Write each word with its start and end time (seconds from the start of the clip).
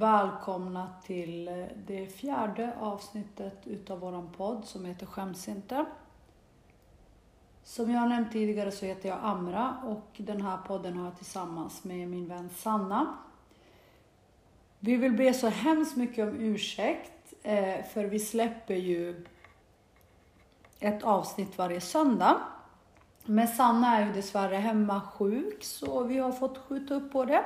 välkomna 0.00 0.88
till 1.04 1.48
eh, 1.48 1.54
det 1.86 2.06
fjärde 2.06 2.72
avsnittet 2.80 3.66
utav 3.66 4.00
våran 4.00 4.32
podd 4.36 4.64
som 4.64 4.84
heter 4.84 5.06
Skäms 5.06 5.48
inte. 5.48 5.84
Som 7.62 7.90
jag 7.90 8.08
nämnt 8.08 8.32
tidigare 8.32 8.70
så 8.70 8.86
heter 8.86 9.08
jag 9.08 9.18
Amra 9.22 9.76
och 9.84 10.10
den 10.16 10.42
här 10.42 10.58
podden 10.66 10.96
har 10.96 11.04
jag 11.04 11.16
tillsammans 11.16 11.84
med 11.84 12.08
min 12.08 12.28
vän 12.28 12.50
Sanna. 12.56 13.18
Vi 14.78 14.96
vill 14.96 15.12
be 15.12 15.34
så 15.34 15.48
hemskt 15.48 15.96
mycket 15.96 16.28
om 16.28 16.40
ursäkt 16.40 17.34
eh, 17.42 17.84
för 17.84 18.04
vi 18.04 18.18
släpper 18.18 18.74
ju 18.74 19.24
ett 20.78 21.02
avsnitt 21.02 21.58
varje 21.58 21.80
söndag. 21.80 22.40
Men 23.24 23.48
Sanna 23.48 23.98
är 23.98 24.06
ju 24.06 24.12
dessvärre 24.12 24.56
hemma 24.56 25.00
sjuk 25.00 25.64
så 25.64 26.02
vi 26.02 26.18
har 26.18 26.32
fått 26.32 26.58
skjuta 26.58 26.94
upp 26.94 27.12
på 27.12 27.24
det. 27.24 27.44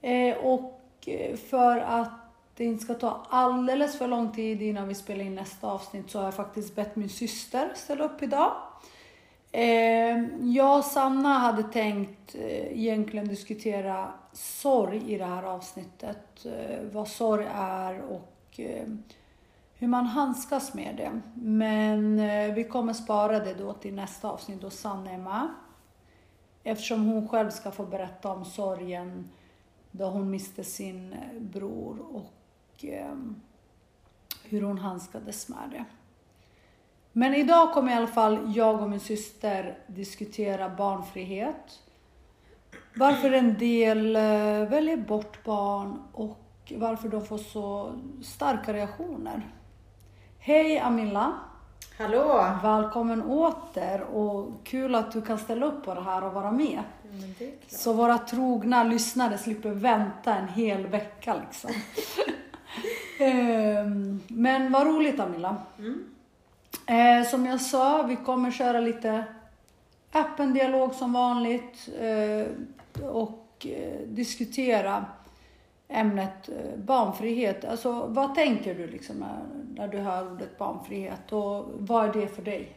Eh, 0.00 0.36
och 0.36 0.80
Eh, 1.06 1.36
för 1.36 1.78
att 1.78 2.10
det 2.56 2.64
inte 2.64 2.84
ska 2.84 2.94
ta 2.94 3.26
alldeles 3.28 3.98
för 3.98 4.08
lång 4.08 4.32
tid 4.32 4.62
innan 4.62 4.88
vi 4.88 4.94
spelar 4.94 5.24
in 5.24 5.34
nästa 5.34 5.66
avsnitt 5.66 6.10
så 6.10 6.18
har 6.18 6.24
jag 6.24 6.34
faktiskt 6.34 6.76
bett 6.76 6.96
min 6.96 7.08
syster 7.08 7.72
ställa 7.74 8.04
upp 8.04 8.22
idag. 8.22 8.52
Eh, 9.52 10.24
jag 10.40 10.78
och 10.78 10.84
Sanna 10.84 11.38
hade 11.38 11.62
tänkt 11.62 12.34
eh, 12.34 12.78
egentligen 12.80 13.28
diskutera 13.28 14.12
sorg 14.32 15.12
i 15.12 15.18
det 15.18 15.24
här 15.24 15.42
avsnittet. 15.42 16.46
Vad 16.92 17.08
sorg 17.08 17.46
är 17.54 18.00
och 18.00 18.60
hur 19.74 19.88
man 19.88 20.06
handskas 20.06 20.74
med 20.74 20.94
det. 20.96 21.20
Men 21.34 22.16
vi 22.54 22.64
kommer 22.64 22.92
spara 22.92 23.40
det 23.40 23.54
då 23.54 23.72
till 23.72 23.94
nästa 23.94 24.30
avsnitt 24.30 24.60
då 24.60 24.70
Sanna 24.70 25.10
är 25.10 25.18
med. 25.18 25.48
Eftersom 26.64 27.06
hon 27.06 27.28
själv 27.28 27.50
ska 27.50 27.70
få 27.70 27.84
berätta 27.84 28.28
om 28.28 28.44
sorgen 28.44 29.28
då 29.96 30.04
hon 30.04 30.30
miste 30.30 30.64
sin 30.64 31.14
bror 31.40 31.98
och 32.12 32.84
hur 34.42 34.62
hon 34.62 34.78
handskades 34.78 35.48
med 35.48 35.70
det. 35.70 35.84
Men 37.12 37.34
idag 37.34 37.72
kommer 37.72 37.92
i 37.92 37.94
alla 37.94 38.06
fall 38.06 38.52
jag 38.56 38.82
och 38.82 38.90
min 38.90 39.00
syster 39.00 39.78
diskutera 39.86 40.68
barnfrihet. 40.68 41.82
Varför 42.94 43.30
en 43.30 43.58
del 43.58 44.16
eh, 44.16 44.22
väljer 44.68 44.96
bort 44.96 45.44
barn 45.44 46.02
och 46.12 46.72
varför 46.76 47.08
de 47.08 47.26
får 47.26 47.38
så 47.38 47.92
starka 48.22 48.72
reaktioner. 48.72 49.50
Hej 50.38 50.78
Amilla! 50.78 51.32
Hallå! 51.98 52.58
Välkommen 52.62 53.22
åter 53.22 54.02
och 54.02 54.50
kul 54.64 54.94
att 54.94 55.12
du 55.12 55.22
kan 55.22 55.38
ställa 55.38 55.66
upp 55.66 55.84
på 55.84 55.94
det 55.94 56.02
här 56.02 56.24
och 56.24 56.32
vara 56.32 56.52
med. 56.52 56.82
Så 57.68 57.92
våra 57.92 58.18
trogna 58.18 58.84
lyssnare 58.84 59.38
slipper 59.38 59.70
vänta 59.70 60.34
en 60.34 60.48
hel 60.48 60.86
vecka 60.86 61.34
liksom. 61.46 61.70
Ehm, 63.20 64.20
men 64.28 64.72
vad 64.72 64.86
roligt 64.86 65.20
Amilla. 65.20 65.56
Mm. 65.78 66.04
Eh, 66.86 67.28
som 67.28 67.46
jag 67.46 67.60
sa, 67.60 68.02
vi 68.02 68.16
kommer 68.16 68.50
köra 68.50 68.80
lite 68.80 69.24
öppen 70.14 70.54
dialog 70.54 70.94
som 70.94 71.12
vanligt 71.12 71.88
eh, 72.00 72.46
och 73.06 73.66
eh, 73.66 74.08
diskutera 74.08 75.04
ämnet 75.88 76.50
barnfrihet. 76.76 77.64
Alltså, 77.64 78.06
vad 78.06 78.34
tänker 78.34 78.74
du 78.74 78.86
liksom 78.86 79.16
när, 79.16 79.42
när 79.74 79.88
du 79.88 79.98
hör 79.98 80.32
ordet 80.32 80.58
barnfrihet 80.58 81.32
och 81.32 81.66
vad 81.78 82.08
är 82.08 82.20
det 82.20 82.28
för 82.28 82.42
dig? 82.42 82.76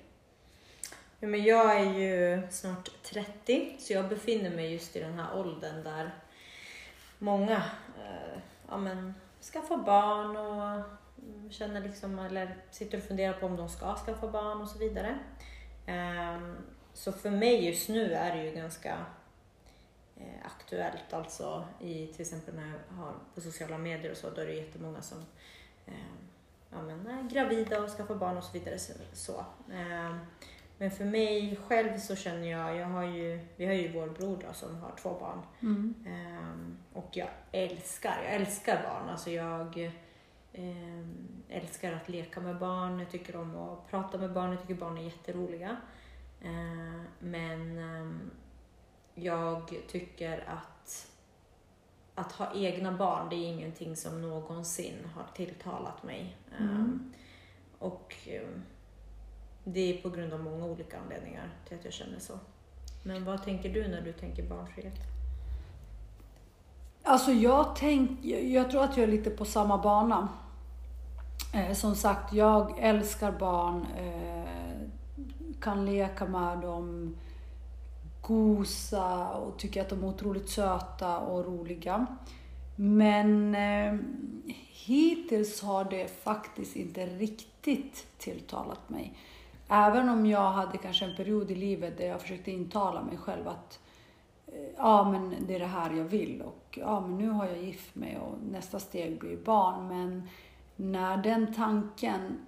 Ja, 1.19 1.27
men 1.27 1.43
jag 1.43 1.79
är 1.79 1.93
ju 1.93 2.41
snart 2.49 2.89
30 3.03 3.75
så 3.79 3.93
jag 3.93 4.09
befinner 4.09 4.49
mig 4.49 4.73
just 4.73 4.95
i 4.95 4.99
den 4.99 5.19
här 5.19 5.39
åldern 5.39 5.83
där 5.83 6.11
många 7.19 7.55
eh, 7.97 8.39
ja, 8.69 8.77
men, 8.77 9.13
skaffar 9.53 9.77
barn 9.77 10.37
och 10.37 10.83
mm, 11.23 11.51
känner 11.51 11.81
liksom, 11.81 12.19
eller 12.19 12.57
sitter 12.71 12.97
och 12.97 13.03
funderar 13.03 13.33
på 13.33 13.45
om 13.45 13.55
de 13.55 13.69
ska 13.69 13.95
skaffa 13.95 14.27
barn 14.27 14.61
och 14.61 14.67
så 14.67 14.79
vidare. 14.79 15.19
Eh, 15.85 16.41
så 16.93 17.11
för 17.11 17.29
mig 17.29 17.65
just 17.65 17.89
nu 17.89 18.13
är 18.13 18.35
det 18.35 18.43
ju 18.43 18.51
ganska 18.51 19.05
eh, 20.17 20.45
aktuellt 20.45 21.13
alltså 21.13 21.65
i 21.81 22.07
till 22.07 22.21
exempel 22.21 22.55
när 22.55 22.67
jag 22.67 22.97
har 22.97 23.13
på 23.35 23.41
sociala 23.41 23.77
medier 23.77 24.11
och 24.11 24.17
så, 24.17 24.29
då 24.29 24.41
är 24.41 24.45
det 24.45 24.53
jättemånga 24.53 25.01
som 25.01 25.25
ehm, 25.85 26.17
ja, 26.69 26.81
men, 26.81 27.07
är 27.07 27.29
gravida 27.29 27.81
och 27.81 27.89
skaffar 27.89 28.15
barn 28.15 28.37
och 28.37 28.43
så 28.43 28.51
vidare. 28.53 28.77
Så. 29.13 29.45
Ehm, 29.73 30.19
men 30.77 30.91
för 30.91 31.05
mig 31.05 31.59
själv 31.67 31.97
så 31.97 32.15
känner 32.15 32.47
jag, 32.47 32.75
jag 32.75 32.85
har 32.85 33.03
ju, 33.03 33.47
vi 33.55 33.65
har 33.65 33.73
ju 33.73 33.91
vår 33.91 34.07
bror 34.07 34.43
då, 34.47 34.53
som 34.53 34.75
har 34.75 34.91
två 35.01 35.09
barn. 35.19 35.41
Mm. 35.61 36.77
och 36.93 37.09
jag 37.11 37.29
älskar, 37.51 38.23
jag 38.23 38.33
älskar 38.33 38.83
barn. 38.83 39.09
Alltså 39.09 39.29
jag 39.29 39.91
eh, 40.53 41.07
älskar 41.49 41.93
att 41.93 42.09
leka 42.09 42.39
med 42.39 42.57
barn, 42.57 42.99
jag 42.99 43.09
tycker 43.09 43.35
om 43.35 43.57
att 43.57 43.89
prata 43.89 44.17
med 44.17 44.33
barn, 44.33 44.51
jag 44.51 44.61
tycker 44.61 44.75
barn 44.75 44.97
är 44.97 45.03
jätteroliga. 45.03 45.77
Eh, 46.41 47.01
men 47.19 47.77
eh, 47.77 48.11
jag 49.15 49.73
tycker 49.87 50.43
att 50.47 51.13
att 52.17 52.31
ha 52.31 52.55
egna 52.55 52.91
barn, 52.91 53.29
det 53.29 53.35
är 53.35 53.47
ingenting 53.47 53.95
som 53.95 54.21
någonsin 54.21 55.05
har 55.15 55.25
tilltalat 55.35 56.03
mig. 56.03 56.37
Mm. 56.59 56.71
Um, 56.71 57.13
och 57.79 58.15
um, 58.27 58.63
det 59.73 59.97
är 59.97 60.01
på 60.01 60.09
grund 60.09 60.33
av 60.33 60.39
många 60.39 60.65
olika 60.65 60.99
anledningar 60.99 61.49
till 61.67 61.77
att 61.77 61.85
jag 61.85 61.93
känner 61.93 62.19
så. 62.19 62.39
Men 63.03 63.25
vad 63.25 63.43
tänker 63.43 63.69
du 63.69 63.87
när 63.87 64.01
du 64.01 64.13
tänker 64.13 64.43
barnfrihet? 64.43 64.95
Alltså 67.03 67.31
jag, 67.31 67.75
tänk, 67.75 68.25
jag 68.25 68.71
tror 68.71 68.83
att 68.83 68.97
jag 68.97 69.03
är 69.03 69.11
lite 69.11 69.29
på 69.29 69.45
samma 69.45 69.77
bana. 69.77 70.27
Eh, 71.53 71.73
som 71.73 71.95
sagt, 71.95 72.33
jag 72.33 72.79
älskar 72.79 73.31
barn, 73.31 73.85
eh, 73.97 74.89
kan 75.61 75.85
leka 75.85 76.25
med 76.25 76.57
dem, 76.57 77.17
gosa 78.21 79.29
och 79.29 79.59
tycker 79.59 79.81
att 79.81 79.89
de 79.89 80.03
är 80.03 80.07
otroligt 80.07 80.49
söta 80.49 81.19
och 81.19 81.45
roliga. 81.45 82.05
Men 82.75 83.55
eh, 83.55 83.99
hittills 84.85 85.61
har 85.61 85.83
det 85.83 86.07
faktiskt 86.23 86.75
inte 86.75 87.05
riktigt 87.05 88.05
tilltalat 88.17 88.89
mig. 88.89 89.13
Även 89.67 90.09
om 90.09 90.25
jag 90.25 90.51
hade 90.51 90.77
kanske 90.77 91.05
en 91.05 91.15
period 91.15 91.51
i 91.51 91.55
livet 91.55 91.97
där 91.97 92.07
jag 92.07 92.21
försökte 92.21 92.51
intala 92.51 93.01
mig 93.01 93.17
själv 93.17 93.47
att 93.47 93.79
eh, 94.47 94.69
ja, 94.77 95.11
men 95.11 95.35
det 95.47 95.55
är 95.55 95.59
det 95.59 95.65
här 95.65 95.93
jag 95.93 96.03
vill 96.03 96.41
och 96.41 96.79
ja, 96.81 96.99
men 96.99 97.17
nu 97.17 97.29
har 97.29 97.45
jag 97.45 97.63
gift 97.63 97.95
mig 97.95 98.17
och 98.17 98.35
nästa 98.51 98.79
steg 98.79 99.19
blir 99.19 99.37
barn. 99.37 99.87
Men 99.87 100.29
när 100.75 101.17
den 101.17 101.53
tanken 101.53 102.47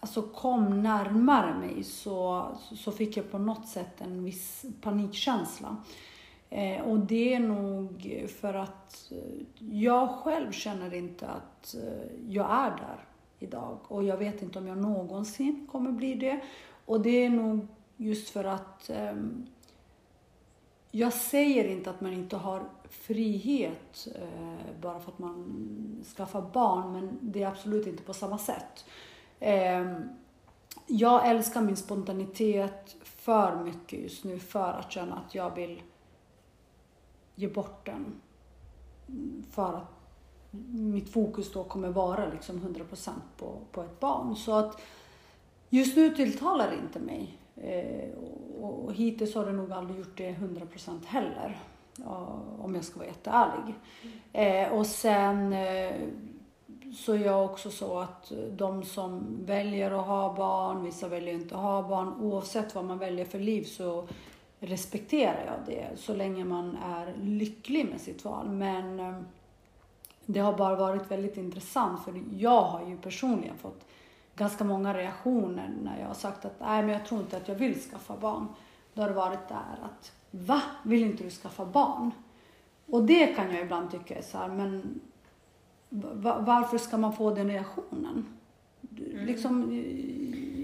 alltså 0.00 0.22
kom 0.22 0.82
närmare 0.82 1.54
mig 1.54 1.84
så, 1.84 2.48
så 2.76 2.92
fick 2.92 3.16
jag 3.16 3.30
på 3.30 3.38
något 3.38 3.68
sätt 3.68 4.00
en 4.00 4.24
viss 4.24 4.64
panikkänsla. 4.80 5.76
Eh, 6.50 6.80
och 6.80 6.98
det 6.98 7.34
är 7.34 7.40
nog 7.40 8.24
för 8.40 8.54
att 8.54 9.12
eh, 9.12 9.42
jag 9.58 10.10
själv 10.10 10.52
känner 10.52 10.94
inte 10.94 11.26
att 11.26 11.74
eh, 11.74 12.28
jag 12.28 12.50
är 12.50 12.70
där 12.70 13.05
idag. 13.38 13.78
Och 13.88 14.04
jag 14.04 14.16
vet 14.16 14.42
inte 14.42 14.58
om 14.58 14.66
jag 14.66 14.78
någonsin 14.78 15.68
kommer 15.72 15.92
bli 15.92 16.14
det. 16.14 16.40
Och 16.84 17.00
det 17.00 17.24
är 17.24 17.30
nog 17.30 17.66
just 17.96 18.30
för 18.30 18.44
att 18.44 18.90
um, 19.12 19.46
jag 20.90 21.12
säger 21.12 21.64
inte 21.64 21.90
att 21.90 22.00
man 22.00 22.12
inte 22.12 22.36
har 22.36 22.62
frihet 22.90 24.08
uh, 24.16 24.80
bara 24.80 25.00
för 25.00 25.12
att 25.12 25.18
man 25.18 26.04
skaffar 26.16 26.42
barn, 26.52 26.92
men 26.92 27.18
det 27.20 27.42
är 27.42 27.48
absolut 27.48 27.86
inte 27.86 28.02
på 28.02 28.14
samma 28.14 28.38
sätt. 28.38 28.84
Um, 29.40 30.08
jag 30.86 31.28
älskar 31.28 31.60
min 31.60 31.76
spontanitet 31.76 32.96
för 33.02 33.64
mycket 33.64 33.98
just 33.98 34.24
nu 34.24 34.38
för 34.38 34.72
att 34.72 34.92
känna 34.92 35.16
att 35.16 35.34
jag 35.34 35.54
vill 35.54 35.82
ge 37.34 37.48
bort 37.48 37.86
den. 37.86 38.20
För 39.50 39.74
att 39.74 39.95
mitt 40.70 41.08
fokus 41.08 41.52
då 41.52 41.64
kommer 41.64 41.88
vara 41.88 42.26
liksom 42.32 42.60
100% 42.60 43.10
på, 43.36 43.58
på 43.72 43.82
ett 43.82 44.00
barn. 44.00 44.36
Så 44.36 44.52
att 44.52 44.80
just 45.70 45.96
nu 45.96 46.10
tilltalar 46.10 46.70
det 46.70 46.76
inte 46.76 46.98
mig. 46.98 47.38
Eh, 47.56 48.18
och, 48.60 48.84
och 48.84 48.94
hittills 48.94 49.34
har 49.34 49.46
det 49.46 49.52
nog 49.52 49.72
aldrig 49.72 49.98
gjort 49.98 50.16
det 50.16 50.30
100% 50.30 51.06
heller 51.06 51.58
om 52.58 52.74
jag 52.74 52.84
ska 52.84 52.98
vara 52.98 53.08
jätteärlig. 53.08 53.74
Mm. 54.32 54.72
och 54.72 54.86
sen 54.86 55.52
eh, 55.52 55.94
så 56.96 57.12
är 57.12 57.18
jag 57.18 57.44
också 57.44 57.70
så 57.70 57.98
att 57.98 58.32
de 58.50 58.84
som 58.84 59.38
väljer 59.44 59.90
att 59.90 60.06
ha 60.06 60.34
barn, 60.34 60.84
vissa 60.84 61.08
väljer 61.08 61.34
inte 61.34 61.54
att 61.54 61.60
ha 61.60 61.88
barn, 61.88 62.14
oavsett 62.20 62.74
vad 62.74 62.84
man 62.84 62.98
väljer 62.98 63.24
för 63.24 63.38
liv 63.38 63.64
så 63.64 64.08
respekterar 64.60 65.44
jag 65.46 65.74
det 65.76 66.00
så 66.00 66.14
länge 66.14 66.44
man 66.44 66.76
är 66.84 67.14
lycklig 67.22 67.86
med 67.90 68.00
sitt 68.00 68.24
val. 68.24 68.48
Men 68.48 69.00
eh, 69.00 69.20
det 70.26 70.40
har 70.40 70.52
bara 70.56 70.76
varit 70.76 71.10
väldigt 71.10 71.36
intressant 71.36 72.04
för 72.04 72.22
jag 72.30 72.62
har 72.62 72.88
ju 72.88 72.96
personligen 72.96 73.58
fått 73.58 73.86
ganska 74.36 74.64
många 74.64 74.94
reaktioner 74.94 75.74
när 75.82 76.00
jag 76.00 76.06
har 76.06 76.14
sagt 76.14 76.44
att 76.44 76.60
nej 76.60 76.82
men 76.82 76.90
jag 76.92 77.06
tror 77.06 77.20
inte 77.20 77.36
att 77.36 77.48
jag 77.48 77.54
vill 77.54 77.80
skaffa 77.80 78.16
barn. 78.16 78.46
Då 78.94 79.02
har 79.02 79.08
det 79.08 79.14
varit 79.14 79.48
där 79.48 79.78
att 79.84 80.12
Va? 80.30 80.62
Vill 80.82 81.02
inte 81.04 81.24
du 81.24 81.30
skaffa 81.30 81.64
barn? 81.64 82.10
Och 82.86 83.02
det 83.04 83.26
kan 83.26 83.50
jag 83.54 83.60
ibland 83.60 83.90
tycka 83.90 84.14
är 84.18 84.22
så 84.22 84.38
här, 84.38 84.48
men 84.48 85.00
va- 85.90 86.38
varför 86.40 86.78
ska 86.78 86.96
man 86.96 87.12
få 87.12 87.34
den 87.34 87.50
reaktionen? 87.50 88.26
Mm. 88.98 89.26
Liksom, 89.26 89.72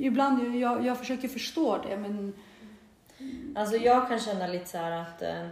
ibland, 0.01 0.55
jag, 0.57 0.85
jag 0.87 0.99
försöker 0.99 1.29
förstå 1.29 1.79
det 1.89 1.97
men 1.97 2.33
Alltså 3.55 3.77
jag 3.77 4.09
kan 4.09 4.19
känna 4.19 4.47
lite 4.47 4.67
så 4.67 4.79
här 4.79 4.93
att 4.93 5.23
eh, 5.23 5.47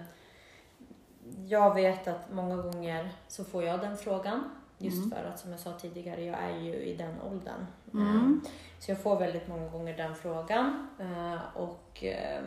jag 1.49 1.75
vet 1.75 2.09
att 2.09 2.32
många 2.32 2.56
gånger 2.56 3.09
så 3.29 3.44
får 3.44 3.65
jag 3.65 3.81
den 3.81 3.97
frågan. 3.97 4.50
Just 4.82 4.97
Mm. 4.97 5.11
för 5.11 5.25
att 5.29 5.38
som 5.38 5.50
jag 5.50 5.61
sa 5.61 5.73
tidigare, 5.73 6.25
jag 6.25 6.38
är 6.38 6.59
ju 6.59 6.75
i 6.75 6.97
den 6.97 7.21
åldern. 7.21 7.67
Mm. 7.94 8.41
Eh, 8.44 8.50
Så 8.79 8.91
jag 8.91 8.99
får 9.03 9.19
väldigt 9.19 9.49
många 9.49 9.69
gånger 9.69 9.97
den 9.97 10.15
frågan. 10.15 10.88
Eh, 11.00 11.38
Och 11.56 12.05
eh, 12.05 12.43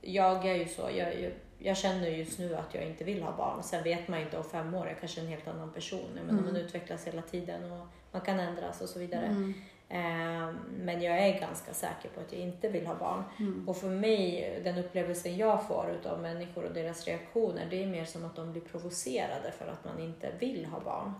jag 0.00 0.46
är 0.46 0.54
ju 0.54 0.68
så, 0.68 0.82
jag, 0.82 1.20
jag, 1.20 1.32
jag 1.58 1.76
känner 1.76 2.06
just 2.08 2.38
nu 2.38 2.56
att 2.56 2.74
jag 2.74 2.84
inte 2.84 3.04
vill 3.04 3.22
ha 3.22 3.36
barn. 3.36 3.62
Sen 3.62 3.82
vet 3.84 4.08
man 4.08 4.20
inte 4.20 4.38
om 4.38 4.44
fem 4.44 4.74
år, 4.74 4.86
jag 4.88 5.00
kanske 5.00 5.20
är 5.20 5.24
en 5.24 5.30
helt 5.30 5.48
annan 5.48 5.72
person. 5.72 6.04
Menar, 6.14 6.30
Mm. 6.30 6.44
Man 6.44 6.56
utvecklas 6.56 7.06
hela 7.06 7.22
tiden 7.22 7.72
och 7.72 7.86
man 8.12 8.20
kan 8.22 8.40
ändras 8.40 8.80
och 8.80 8.88
så 8.88 8.98
vidare. 8.98 9.26
Mm. 9.26 9.54
Eh, 9.92 10.52
Men 10.76 11.02
jag 11.02 11.18
är 11.18 11.40
ganska 11.40 11.74
säker 11.74 12.08
på 12.08 12.20
att 12.20 12.32
jag 12.32 12.40
inte 12.40 12.68
vill 12.68 12.86
ha 12.86 12.94
barn. 12.94 13.24
Mm. 13.38 13.68
Och 13.68 13.76
för 13.76 13.90
mig, 13.90 14.60
den 14.64 14.78
upplevelsen 14.78 15.36
jag 15.36 15.66
får 15.66 16.00
av 16.04 16.20
människor 16.22 16.64
och 16.64 16.72
deras 16.74 17.06
reaktioner, 17.06 17.66
det 17.70 17.82
är 17.82 17.86
mer 17.86 18.04
som 18.04 18.24
att 18.24 18.36
de 18.36 18.52
blir 18.52 18.62
provocerade 18.62 19.52
för 19.58 19.66
att 19.66 19.84
man 19.84 19.98
inte 20.00 20.32
vill 20.38 20.66
ha 20.66 20.80
barn. 20.80 21.12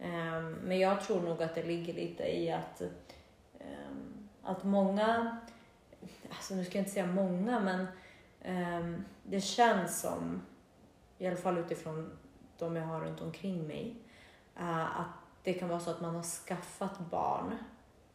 Ehm, 0.00 0.52
Men 0.52 0.78
jag 0.78 1.00
tror 1.00 1.20
nog 1.20 1.42
att 1.42 1.54
det 1.54 1.62
ligger 1.62 1.94
lite 1.94 2.22
i 2.22 2.52
att, 2.52 2.80
ehm, 3.60 4.28
att 4.42 4.64
många, 4.64 5.36
alltså 6.30 6.54
nu 6.54 6.64
ska 6.64 6.78
jag 6.78 6.80
inte 6.80 6.92
säga 6.92 7.06
många, 7.06 7.60
men 7.60 7.86
det 9.22 9.40
känns 9.40 10.00
som, 10.00 10.42
i 11.18 11.26
alla 11.26 11.36
fall 11.36 11.58
utifrån 11.58 12.18
de 12.58 12.76
jag 12.76 12.84
har 12.84 13.00
runt 13.00 13.20
omkring 13.20 13.66
mig, 13.66 13.94
eh, 14.58 15.00
att 15.00 15.06
det 15.42 15.52
kan 15.52 15.68
vara 15.68 15.80
så 15.80 15.90
att 15.90 16.00
man 16.00 16.14
har 16.14 16.22
skaffat 16.22 16.98
barn 17.10 17.58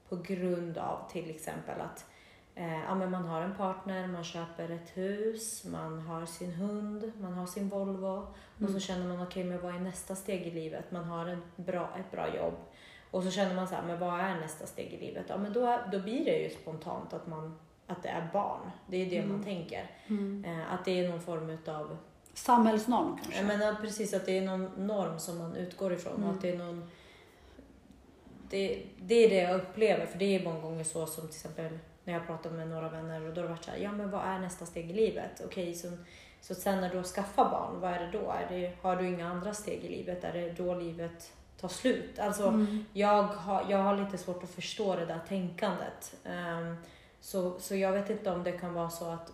på 0.10 0.16
grund 0.16 0.78
av 0.78 1.10
till 1.12 1.30
exempel 1.30 1.82
att 1.82 2.06
Eh, 2.60 2.80
ja, 2.84 2.96
men 2.96 3.12
man 3.12 3.26
har 3.26 3.42
en 3.42 3.56
partner, 3.56 4.08
man 4.08 4.24
köper 4.24 4.70
ett 4.70 4.98
hus, 4.98 5.66
man 5.66 6.00
har 6.02 6.26
sin 6.26 6.52
hund, 6.54 7.12
man 7.22 7.34
har 7.34 7.46
sin 7.46 7.70
Volvo 7.70 8.08
och 8.18 8.36
så 8.60 8.66
Mm. 8.68 8.80
känner 8.80 9.08
man 9.08 9.28
okej, 9.28 9.44
men 9.44 9.62
vad 9.62 9.76
är 9.76 9.80
nästa 9.80 10.16
steg 10.16 10.42
i 10.42 10.52
livet? 10.52 10.92
Man 10.92 11.04
har 11.04 11.26
en 11.26 11.42
bra, 11.56 11.90
ett 12.00 12.12
bra 12.12 12.36
jobb 12.36 12.54
och 13.12 13.24
så 13.24 13.32
känner 13.32 13.56
man 13.56 13.68
så 13.68 13.76
här, 13.76 13.84
men 13.88 14.00
vad 14.00 14.20
är 14.20 14.36
nästa 14.40 14.66
steg 14.66 14.94
i 14.94 15.06
livet? 15.06 15.26
Ja, 15.30 15.38
men 15.38 15.54
då, 15.54 15.80
då 15.92 16.00
blir 16.00 16.26
det 16.26 16.38
ju 16.38 16.50
spontant 16.50 17.14
att, 17.14 17.28
man, 17.28 17.60
att 17.88 18.04
det 18.04 18.10
är 18.10 18.30
barn. 18.34 18.72
Det 18.88 18.98
är 18.98 19.10
det 19.10 19.22
man 19.22 19.30
Mm. 19.36 19.44
tänker. 19.44 19.92
Mm. 20.08 20.46
Eh, 20.48 20.74
att 20.74 20.86
det 20.86 21.00
är 21.06 21.10
någon 21.10 21.22
form 21.22 21.50
utav 21.50 21.98
Samhällsnorm 22.34 23.18
kanske? 23.22 23.38
jag 23.38 23.48
menar 23.48 23.74
precis 23.74 24.14
att 24.14 24.26
det 24.26 24.38
är 24.38 24.42
någon 24.46 24.88
norm 24.88 25.20
som 25.20 25.38
man 25.38 25.56
utgår 25.56 25.94
ifrån 25.94 26.14
och 26.14 26.20
Mm. 26.20 26.36
att 26.36 26.42
det 26.42 26.50
är 26.52 26.58
någon 26.58 26.90
det, 28.50 28.84
det 29.02 29.16
är 29.26 29.30
det 29.30 29.36
jag 29.42 29.56
upplever, 29.56 30.06
för 30.06 30.18
det 30.20 30.36
är 30.36 30.44
många 30.44 30.60
gånger 30.60 30.84
så 30.84 31.06
som 31.06 31.28
till 31.28 31.36
exempel 31.36 31.80
när 32.04 32.14
jag 32.14 32.28
pratar 32.28 32.50
med 32.50 32.68
några 32.68 32.90
vänner 32.90 33.28
och 33.28 33.34
då 33.34 33.42
har 33.42 33.48
det 33.48 33.54
varit 33.54 33.64
så 33.64 33.72
här, 33.72 33.78
ja 33.78 33.92
men 33.92 34.12
vad 34.12 34.22
är 34.26 34.40
nästa 34.40 34.66
steg 34.66 34.90
i 34.90 34.94
livet? 34.94 35.42
Okej, 35.46 35.74
så, 35.76 35.88
så 36.42 36.56
sen 36.56 36.82
när 36.82 36.90
du 36.90 37.04
skaffar 37.04 37.50
barn, 37.50 37.80
vad 37.82 37.92
är 37.92 38.00
det 38.00 38.12
då? 38.12 38.32
Är 38.32 38.48
det, 38.50 38.72
har 38.82 38.96
du 38.96 39.08
inga 39.08 39.28
andra 39.30 39.54
steg 39.54 39.84
i 39.84 39.90
livet? 39.90 40.24
Är 40.24 40.34
det 40.34 40.52
då 40.52 40.74
livet 40.76 41.34
tar 41.60 41.68
slut? 41.68 42.20
Alltså, 42.20 42.48
Mm. 42.48 42.86
jag, 42.94 43.24
har, 43.24 43.66
jag 43.70 43.78
har 43.78 43.98
lite 43.98 44.18
svårt 44.18 44.44
att 44.44 44.50
förstå 44.50 44.96
det 44.96 45.06
där 45.06 45.20
tänkandet. 45.28 46.16
Ehm, 46.26 46.76
så, 47.22 47.60
så 47.60 47.76
jag 47.76 47.92
vet 47.92 48.10
inte 48.10 48.32
om 48.32 48.44
det 48.44 48.52
kan 48.52 48.74
vara 48.74 48.90
så 48.90 49.06
att 49.10 49.32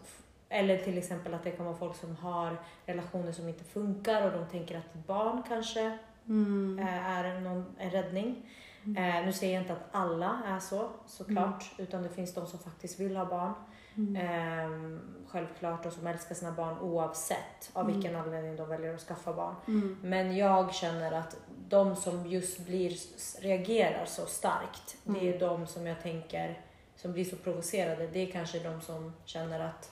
eller 0.50 0.78
till 0.78 0.98
exempel 0.98 1.34
att 1.34 1.44
det 1.44 1.52
kan 1.52 1.66
vara 1.66 1.76
folk 1.78 1.96
som 1.96 2.16
har 2.16 2.58
relationer 2.86 3.32
som 3.32 3.48
inte 3.48 3.64
funkar 3.64 4.26
och 4.26 4.32
de 4.32 4.46
tänker 4.48 4.78
att 4.78 4.94
barn 5.08 5.44
kanske 5.48 5.98
Mm. 6.28 6.80
eh, 6.80 7.08
är 7.10 7.40
någon, 7.40 7.76
en 7.78 7.90
räddning. 7.90 8.50
Eh, 8.86 9.26
nu 9.26 9.34
säger 9.34 9.54
jag 9.54 9.64
inte 9.64 9.74
att 9.74 9.88
alla 9.92 10.42
är 10.48 10.60
så 10.60 10.90
såklart, 11.06 11.72
utan 11.78 12.04
det 12.04 12.10
finns 12.10 12.34
de 12.34 12.48
som 12.48 12.60
faktiskt 12.60 13.00
vill 13.00 13.16
ha 13.18 13.26
barn. 13.26 13.54
Mm. 13.98 14.16
Eh, 14.16 15.00
självklart 15.28 15.86
och 15.86 15.94
som 15.94 16.08
älskar 16.08 16.36
sina 16.36 16.52
barn 16.52 16.80
oavsett 16.80 17.70
av 17.74 17.82
Mm. 17.84 17.94
vilken 17.96 18.16
anledning 18.16 18.56
de 18.56 18.70
väljer 18.70 18.94
att 18.96 19.02
skaffa 19.02 19.34
barn. 19.34 19.56
Mm. 19.68 19.98
Men 20.04 20.38
jag 20.38 20.74
känner 20.74 21.12
att 21.12 21.36
de 21.70 21.96
som 21.96 22.26
just 22.28 22.60
blir, 22.60 22.94
reagerar 23.42 24.06
så 24.06 24.26
starkt, 24.26 24.98
det 25.04 25.20
är 25.20 25.36
Mm. 25.36 25.40
de 25.40 25.68
som 25.68 25.88
jag 25.88 26.02
tänker 26.02 26.62
som 26.96 27.14
blir 27.14 27.26
så 27.26 27.36
provocerade. 27.36 28.08
Det 28.08 28.20
är 28.20 28.32
kanske 28.32 28.60
de 28.60 28.82
som 28.82 29.14
känner 29.26 29.60
att 29.60 29.92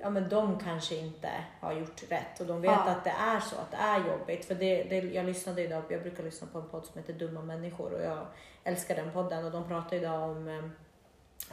ja, 0.00 0.10
men 0.10 0.28
de 0.28 0.58
kanske 0.58 0.96
inte 0.96 1.30
har 1.60 1.72
gjort 1.72 2.02
rätt 2.08 2.40
och 2.40 2.46
de 2.46 2.60
vet 2.60 2.70
Ja. 2.70 2.84
att 2.90 3.04
det 3.04 3.10
är 3.10 3.40
så, 3.40 3.56
att 3.56 3.70
det 3.70 3.76
är 3.76 4.06
jobbigt. 4.08 4.44
För 4.44 4.54
det, 4.54 4.82
det, 4.84 4.96
jag 4.96 5.26
lyssnade 5.26 5.62
idag, 5.62 5.82
jag 5.90 6.02
brukar 6.02 6.22
lyssna 6.24 6.46
på 6.52 6.58
en 6.58 6.68
podd 6.68 6.84
som 6.86 6.98
heter 7.00 7.12
Dumma 7.12 7.42
människor 7.42 7.92
och 7.92 8.02
jag 8.02 8.26
älskar 8.64 8.96
den 8.96 9.12
podden 9.12 9.44
och 9.44 9.50
de 9.50 9.68
pratar 9.68 9.96
idag 9.96 10.30
om, 10.30 10.48
eh, 10.48 10.64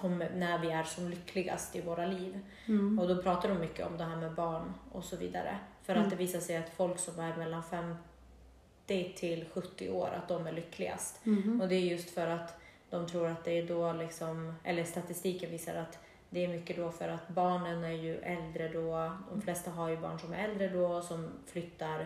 om 0.05 0.17
när 0.35 0.59
vi 0.59 0.71
är 0.71 0.83
som 0.83 1.09
lyckligast 1.09 1.75
i 1.75 1.81
våra 1.81 2.05
liv. 2.05 2.39
Mm. 2.67 2.99
Och 2.99 3.07
då 3.07 3.21
pratar 3.23 3.49
de 3.49 3.55
mycket 3.59 3.87
om 3.87 3.97
det 3.97 4.03
här 4.03 4.15
med 4.17 4.33
barn 4.33 4.73
och 4.91 5.03
så 5.03 5.15
vidare. 5.17 5.57
För 5.83 5.93
Mm. 5.93 6.03
att 6.03 6.09
det 6.09 6.15
visar 6.15 6.39
sig 6.39 6.57
att 6.57 6.69
folk 6.69 6.99
som 6.99 7.19
är 7.19 7.35
mellan 7.35 7.63
50 7.63 9.13
till 9.15 9.45
70 9.53 9.89
år, 9.89 10.09
att 10.17 10.27
de 10.27 10.47
är 10.47 10.51
lyckligast. 10.51 11.25
Mhm. 11.25 11.61
Och 11.61 11.67
det 11.67 11.75
är 11.75 11.79
just 11.79 12.09
för 12.09 12.27
att 12.27 12.57
de 12.89 13.07
tror 13.07 13.27
att 13.27 13.43
det 13.45 13.51
är 13.59 13.67
då 13.67 13.93
liksom, 13.93 14.55
eller 14.63 14.83
statistiken 14.83 15.51
visar 15.51 15.75
att 15.75 15.99
det 16.35 16.43
är 16.43 16.47
mycket 16.47 16.77
då 16.77 16.91
för 16.91 17.07
att 17.07 17.27
barnen 17.27 17.83
är 17.83 17.91
ju 17.91 18.17
äldre 18.17 18.67
då. 18.67 19.11
De 19.29 19.41
flesta 19.41 19.71
har 19.71 19.89
ju 19.89 19.97
barn 19.97 20.19
som 20.19 20.33
är 20.33 20.49
äldre 20.49 20.67
då, 20.69 21.01
som 21.01 21.29
flyttar 21.45 22.05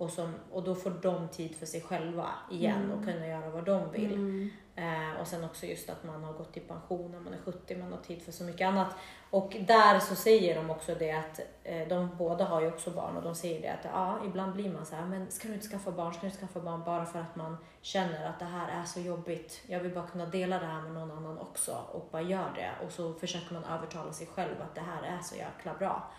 och, 0.00 0.10
som, 0.10 0.34
och 0.52 0.62
då 0.62 0.74
får 0.74 0.90
de 0.90 1.28
tid 1.28 1.56
för 1.56 1.66
sig 1.66 1.80
själva 1.80 2.28
igen 2.50 2.82
Mm. 2.82 2.98
och 2.98 3.04
kunna 3.04 3.26
göra 3.26 3.50
vad 3.50 3.64
de 3.64 3.90
vill. 3.92 4.12
Mm. 4.14 4.50
Eh, 4.76 5.20
och 5.20 5.26
sen 5.26 5.44
också 5.44 5.66
just 5.66 5.90
att 5.90 6.04
man 6.04 6.24
har 6.24 6.32
gått 6.32 6.56
i 6.56 6.60
pension 6.60 7.10
när 7.12 7.20
man 7.20 7.32
är 7.32 7.38
70, 7.44 7.76
man 7.76 7.92
har 7.92 7.98
tid 7.98 8.22
för 8.22 8.32
så 8.32 8.44
mycket 8.44 8.68
annat. 8.68 8.94
Och 9.30 9.56
där 9.66 9.98
så 9.98 10.14
säger 10.14 10.54
de 10.56 10.70
också 10.70 10.94
det 10.94 11.10
att 11.12 11.40
eh, 11.64 11.88
de 11.88 12.16
båda 12.18 12.44
har 12.44 12.60
ju 12.60 12.68
också 12.68 12.90
barn 12.90 13.16
och 13.16 13.22
de 13.22 13.34
säger 13.34 13.62
det 13.62 13.68
att 13.72 13.84
ja, 13.84 14.18
ibland 14.26 14.52
blir 14.52 14.72
man 14.72 14.86
så 14.86 14.96
här, 14.96 15.06
men 15.06 15.30
ska 15.30 15.48
du 15.48 15.54
inte 15.54 15.66
skaffa 15.68 15.90
barn, 15.90 16.12
ska 16.12 16.20
du 16.20 16.26
inte 16.26 16.38
skaffa 16.40 16.60
barn 16.60 16.82
bara 16.84 17.06
för 17.06 17.18
att 17.18 17.36
man 17.36 17.56
känner 17.82 18.28
att 18.28 18.38
det 18.38 18.44
här 18.44 18.80
är 18.80 18.84
så 18.84 19.00
jobbigt. 19.00 19.62
Jag 19.66 19.80
vill 19.80 19.94
bara 19.94 20.06
kunna 20.06 20.26
dela 20.26 20.58
det 20.58 20.66
här 20.66 20.82
med 20.82 20.92
någon 20.92 21.10
annan 21.10 21.38
också 21.38 21.76
och 21.92 22.08
bara 22.12 22.22
gör 22.22 22.52
det. 22.54 22.86
Och 22.86 22.92
så 22.92 23.14
försöker 23.14 23.54
man 23.54 23.64
övertala 23.64 24.12
sig 24.12 24.26
själv 24.26 24.54
att 24.62 24.74
det 24.74 24.80
här 24.80 25.02
är 25.02 25.20
så 25.22 25.36
jäkla 25.36 25.74
bra. 25.74 26.10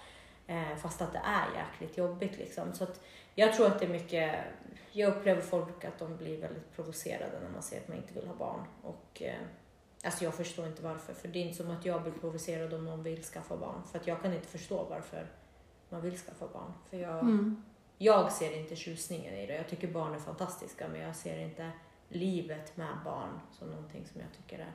Eh, 0.52 0.76
fast 0.78 1.02
att 1.02 1.14
det 1.14 1.22
är 1.26 1.46
jäkligt 1.56 1.98
jobbigt 1.98 2.38
liksom. 2.38 2.74
Så 2.74 2.84
att 2.84 3.02
jag 3.36 3.54
tror 3.54 3.68
att 3.68 3.80
det 3.80 3.86
är 3.86 3.90
mycket, 3.90 4.40
jag 4.92 5.16
upplever 5.18 5.42
folk 5.42 5.86
att 5.86 6.00
de 6.00 6.18
blir 6.18 6.42
väldigt 6.42 6.76
provocerade 6.76 7.40
när 7.44 7.50
man 7.50 7.62
säger 7.62 7.82
att 7.82 7.88
man 7.88 7.98
inte 7.98 8.14
vill 8.14 8.28
ha 8.28 8.36
barn. 8.36 8.66
Och 8.84 9.22
eh, 9.22 9.40
alltså 10.04 10.24
jag 10.24 10.34
förstår 10.34 10.68
inte 10.68 10.84
varför, 10.84 11.14
för 11.14 11.28
det 11.28 11.40
är 11.40 11.44
inte 11.44 11.58
som 11.58 11.72
att 11.72 11.86
jag 11.86 12.02
blir 12.04 12.12
provocerad 12.12 12.74
om 12.74 12.86
någon 12.86 13.04
vill 13.04 13.24
skaffa 13.24 13.58
barn. 13.58 13.82
För 13.92 14.00
att 14.00 14.08
jag 14.08 14.22
kan 14.22 14.34
inte 14.34 14.48
förstå 14.48 14.84
varför 14.90 15.28
man 15.90 16.02
vill 16.02 16.18
skaffa 16.18 16.48
barn. 16.48 16.74
För 16.90 16.98
jag, 16.98 17.20
Mm. 17.20 17.64
jag 17.98 18.32
ser 18.32 18.58
inte 18.58 18.76
tjusningen 18.76 19.34
i 19.34 19.48
det. 19.48 19.56
Jag 19.56 19.68
tycker 19.68 19.88
barn 19.88 20.14
är 20.16 20.20
fantastiska, 20.20 20.88
men 20.88 21.02
jag 21.02 21.16
ser 21.16 21.38
inte 21.40 21.72
livet 22.10 22.78
med 22.78 22.98
barn 23.06 23.40
som 23.52 23.70
någonting 23.70 24.06
som 24.12 24.22
jag 24.22 24.30
tycker 24.38 24.60
är 24.60 24.72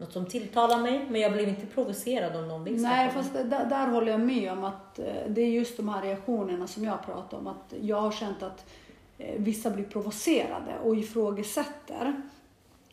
något 0.00 0.12
som 0.12 0.26
tilltalar 0.26 0.78
mig. 0.82 1.06
Men 1.10 1.20
jag 1.20 1.32
blir 1.32 1.48
inte 1.48 1.66
provocerad 1.66 2.36
om 2.36 2.48
någon 2.48 2.64
vill 2.64 2.82
Nej, 2.82 3.10
fast 3.10 3.32
det- 3.32 3.44
där, 3.44 3.64
där 3.66 3.86
håller 3.86 4.12
jag 4.12 4.20
med 4.20 4.52
om 4.52 4.64
att 4.64 4.98
eh, 4.98 5.04
det 5.28 5.40
är 5.40 5.48
just 5.50 5.76
de 5.76 5.88
här 5.88 6.02
reaktionerna 6.02 6.66
som 6.66 6.84
jag 6.84 7.06
pratar 7.06 7.38
om. 7.38 7.46
Att 7.46 7.74
jag 7.80 8.00
har 8.00 8.10
känt 8.12 8.42
att 8.42 8.70
eh, 9.18 9.34
vissa 9.40 9.70
blir 9.70 9.84
provocerade 9.84 10.78
och 10.84 10.96
ifrågasätter. 10.96 12.22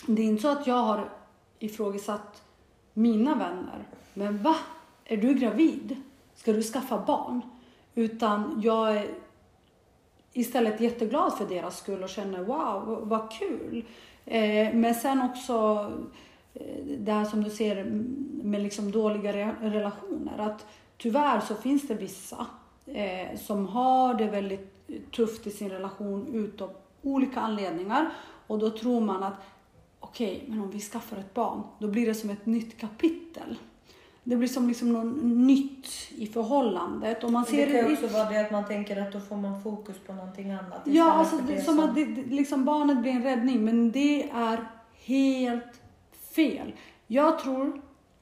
Det 0.07 0.21
är 0.21 0.25
inte 0.25 0.41
så 0.41 0.47
att 0.49 0.67
jag 0.67 0.75
har 0.75 1.09
ifrågasatt 1.59 2.43
mina 2.93 3.35
vänner. 3.35 3.83
Men 4.13 4.43
va? 4.43 4.55
Är 5.05 5.17
du 5.17 5.33
gravid? 5.33 5.95
Ska 6.35 6.53
du 6.53 6.63
skaffa 6.63 6.97
barn? 7.07 7.41
Utan 7.95 8.61
jag 8.63 8.97
är 8.97 9.07
istället 10.33 10.81
jätteglad 10.81 11.37
för 11.37 11.45
deras 11.45 11.77
skull 11.77 12.03
och 12.03 12.09
känner 12.09 12.43
wow, 12.43 12.99
vad 13.03 13.31
kul. 13.31 13.85
Eh, 14.25 14.73
men 14.73 14.95
sen 14.95 15.21
också 15.21 15.87
det 16.99 17.11
här 17.11 17.25
som 17.25 17.43
du 17.43 17.49
ser 17.49 17.83
med 18.43 18.61
liksom 18.61 18.91
dåliga 18.91 19.31
re- 19.33 19.61
relationer. 19.71 20.37
Att 20.37 20.65
tyvärr 20.97 21.39
så 21.39 21.55
finns 21.55 21.87
det 21.87 21.93
vissa 21.93 22.45
eh, 22.85 23.37
som 23.39 23.67
har 23.67 24.13
det 24.13 24.25
väldigt 24.27 24.73
tufft 25.11 25.47
i 25.47 25.51
sin 25.51 25.69
relation 25.69 26.27
utav 26.33 26.69
olika 27.01 27.39
anledningar. 27.39 28.09
Och 28.47 28.59
då 28.59 28.69
tror 28.69 29.01
man 29.01 29.23
att 29.23 29.33
okej, 29.99 30.43
men 30.47 30.59
om 30.61 30.71
vi 30.71 30.79
skaffar 30.79 31.17
ett 31.17 31.33
barn, 31.33 31.61
då 31.79 31.87
blir 31.87 32.05
det 32.05 32.13
som 32.15 32.29
ett 32.29 32.45
nytt 32.45 32.77
kapitel. 32.77 33.55
Det 34.23 34.35
blir 34.35 34.47
som 34.47 34.67
liksom 34.67 34.93
något 34.93 35.23
nytt 35.23 35.87
i 36.15 36.27
förhållandet. 36.27 37.23
Och 37.23 37.31
man 37.31 37.43
det 37.43 37.49
ser 37.49 37.65
kan 37.65 37.75
ju 37.75 37.91
i- 37.91 37.93
också 37.93 38.07
vara 38.07 38.29
det 38.29 38.37
att 38.45 38.51
man 38.51 38.65
tänker 38.67 39.01
att 39.01 39.11
då 39.11 39.19
får 39.19 39.35
man 39.35 39.61
fokus 39.63 39.95
på 40.07 40.13
någonting 40.13 40.51
annat. 40.51 40.81
Ja, 40.85 41.11
alltså, 41.11 41.37
det, 41.37 41.53
det 41.55 41.61
som 41.61 41.79
att 41.79 41.95
det, 41.95 42.05
det- 42.05 42.21
liksom 42.35 42.65
barnet 42.65 43.01
blir 43.01 43.11
en 43.11 43.23
räddning, 43.23 43.65
men 43.65 43.91
det 43.91 44.29
är 44.29 44.59
helt 45.05 45.63
fel. 46.37 46.73
Jag 47.07 47.39
tror 47.39 47.81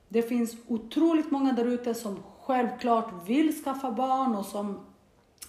det 0.09 0.21
finns 0.21 0.55
otroligt 0.67 1.31
många 1.31 1.53
där 1.53 1.65
ute 1.65 1.93
som 1.93 2.23
självklart 2.41 3.09
vill 3.27 3.63
skaffa 3.63 3.91
barn 3.91 4.35
och 4.35 4.45
som 4.45 4.79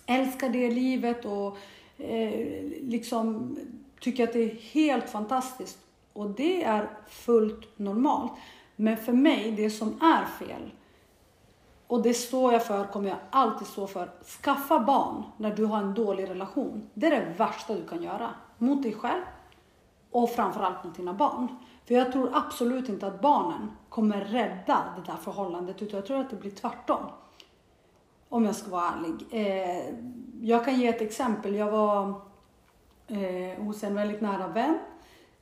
älskar 0.07 0.49
det 0.49 0.71
livet 0.71 1.25
och 1.25 1.57
eh, 1.99 2.65
liksom 2.83 3.57
tycker 4.01 4.25
att 4.25 4.33
det 4.33 4.45
är 4.45 4.55
helt 4.55 5.11
fantastiskt 5.11 5.79
och 6.13 6.31
det 6.31 6.65
är 6.65 6.91
fullt 7.09 7.79
normalt. 7.79 8.33
Men 8.77 8.97
för 8.97 9.13
mig, 9.13 9.51
det 9.51 9.71
som 9.71 10.01
är 10.03 10.25
fel, 10.25 10.71
och 11.87 12.03
det 12.03 12.15
står 12.15 12.53
jag 12.53 12.67
för, 12.67 12.85
kommer 12.85 13.09
jag 13.09 13.19
alltid 13.31 13.67
stå 13.67 13.87
för. 13.87 14.11
Skaffa 14.43 14.81
barn 14.81 15.23
när 15.37 15.55
du 15.55 15.65
har 15.65 15.79
en 15.79 15.95
dålig 15.95 16.31
relation. 16.31 16.91
Det 16.95 17.07
är 17.07 17.11
det 17.11 17.35
värsta 17.37 17.75
du 17.75 17.87
kan 17.87 18.03
göra. 18.03 18.31
Mot 18.59 18.83
dig 18.83 18.93
själv 18.93 19.23
och 20.11 20.31
framförallt 20.31 20.85
mot 20.85 20.97
dina 20.97 21.15
barn. 21.15 21.49
För 21.87 21.95
jag 21.95 22.13
tror 22.13 22.31
absolut 22.35 22.89
inte 22.89 23.07
att 23.07 23.21
barnen 23.21 23.71
kommer 23.89 24.25
rädda 24.25 24.95
det 24.97 25.13
där 25.13 25.17
förhållandet, 25.17 25.83
utan 25.83 25.97
jag 25.97 26.07
tror 26.07 26.21
att 26.21 26.31
det 26.31 26.37
blir 26.37 26.51
tvärtom. 26.51 27.03
Om 28.29 28.45
jag 28.45 28.57
ska 28.57 28.71
vara 28.71 28.93
ärlig. 28.93 29.27
Eh, 29.31 29.95
jag 30.41 30.65
kan 30.65 30.81
ge 30.81 30.87
ett 30.89 31.01
exempel. 31.01 31.55
Jag 31.55 31.71
var 31.71 32.21
eh, 33.07 33.65
hos 33.65 33.85
en 33.85 33.95
väldigt 33.95 34.21
nära 34.21 34.49
vän 34.49 34.79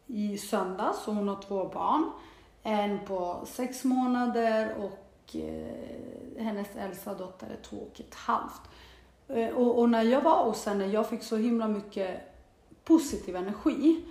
i 0.06 0.38
söndags 0.38 1.08
och 1.08 1.14
hon 1.14 1.28
har 1.28 1.42
två 1.42 1.68
barn. 1.68 2.10
En 2.62 2.98
på 3.06 3.44
sex 3.46 3.84
månader 3.84 4.74
och 4.78 5.36
eh, 5.36 6.44
hennes 6.44 6.76
äldsta 6.76 7.14
dotter 7.14 7.46
är 7.46 7.62
två 7.62 7.76
och 7.76 8.00
ett 8.00 8.14
halvt. 8.14 8.62
Eh, 9.28 9.48
och, 9.48 9.78
och, 9.78 9.90
när 9.90 10.02
jag 10.02 10.20
var 10.20 10.44
hos 10.44 10.66
henne, 10.66 10.86
jag 10.86 11.08
fick 11.08 11.22
så 11.22 11.36
himla 11.36 11.68
mycket 11.68 12.20
positiv 12.84 13.36
energi. 13.36 14.04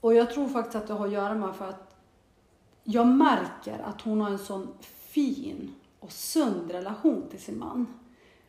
Och 0.00 0.14
jag 0.14 0.30
tror 0.30 0.48
faktiskt 0.48 0.76
att 0.76 0.86
det 0.86 0.94
har 0.94 1.06
att 1.06 1.12
göra 1.12 1.34
med 1.34 1.54
för 1.54 1.68
att 1.68 1.96
jag 2.84 3.06
märker 3.06 3.78
att 3.84 4.00
hon 4.00 4.20
har 4.20 4.30
en 4.30 4.38
sån 4.38 4.68
fin 4.80 5.74
och 6.00 6.12
sund 6.12 6.70
relation 6.70 7.24
till 7.30 7.40
sin 7.40 7.58
man. 7.58 7.86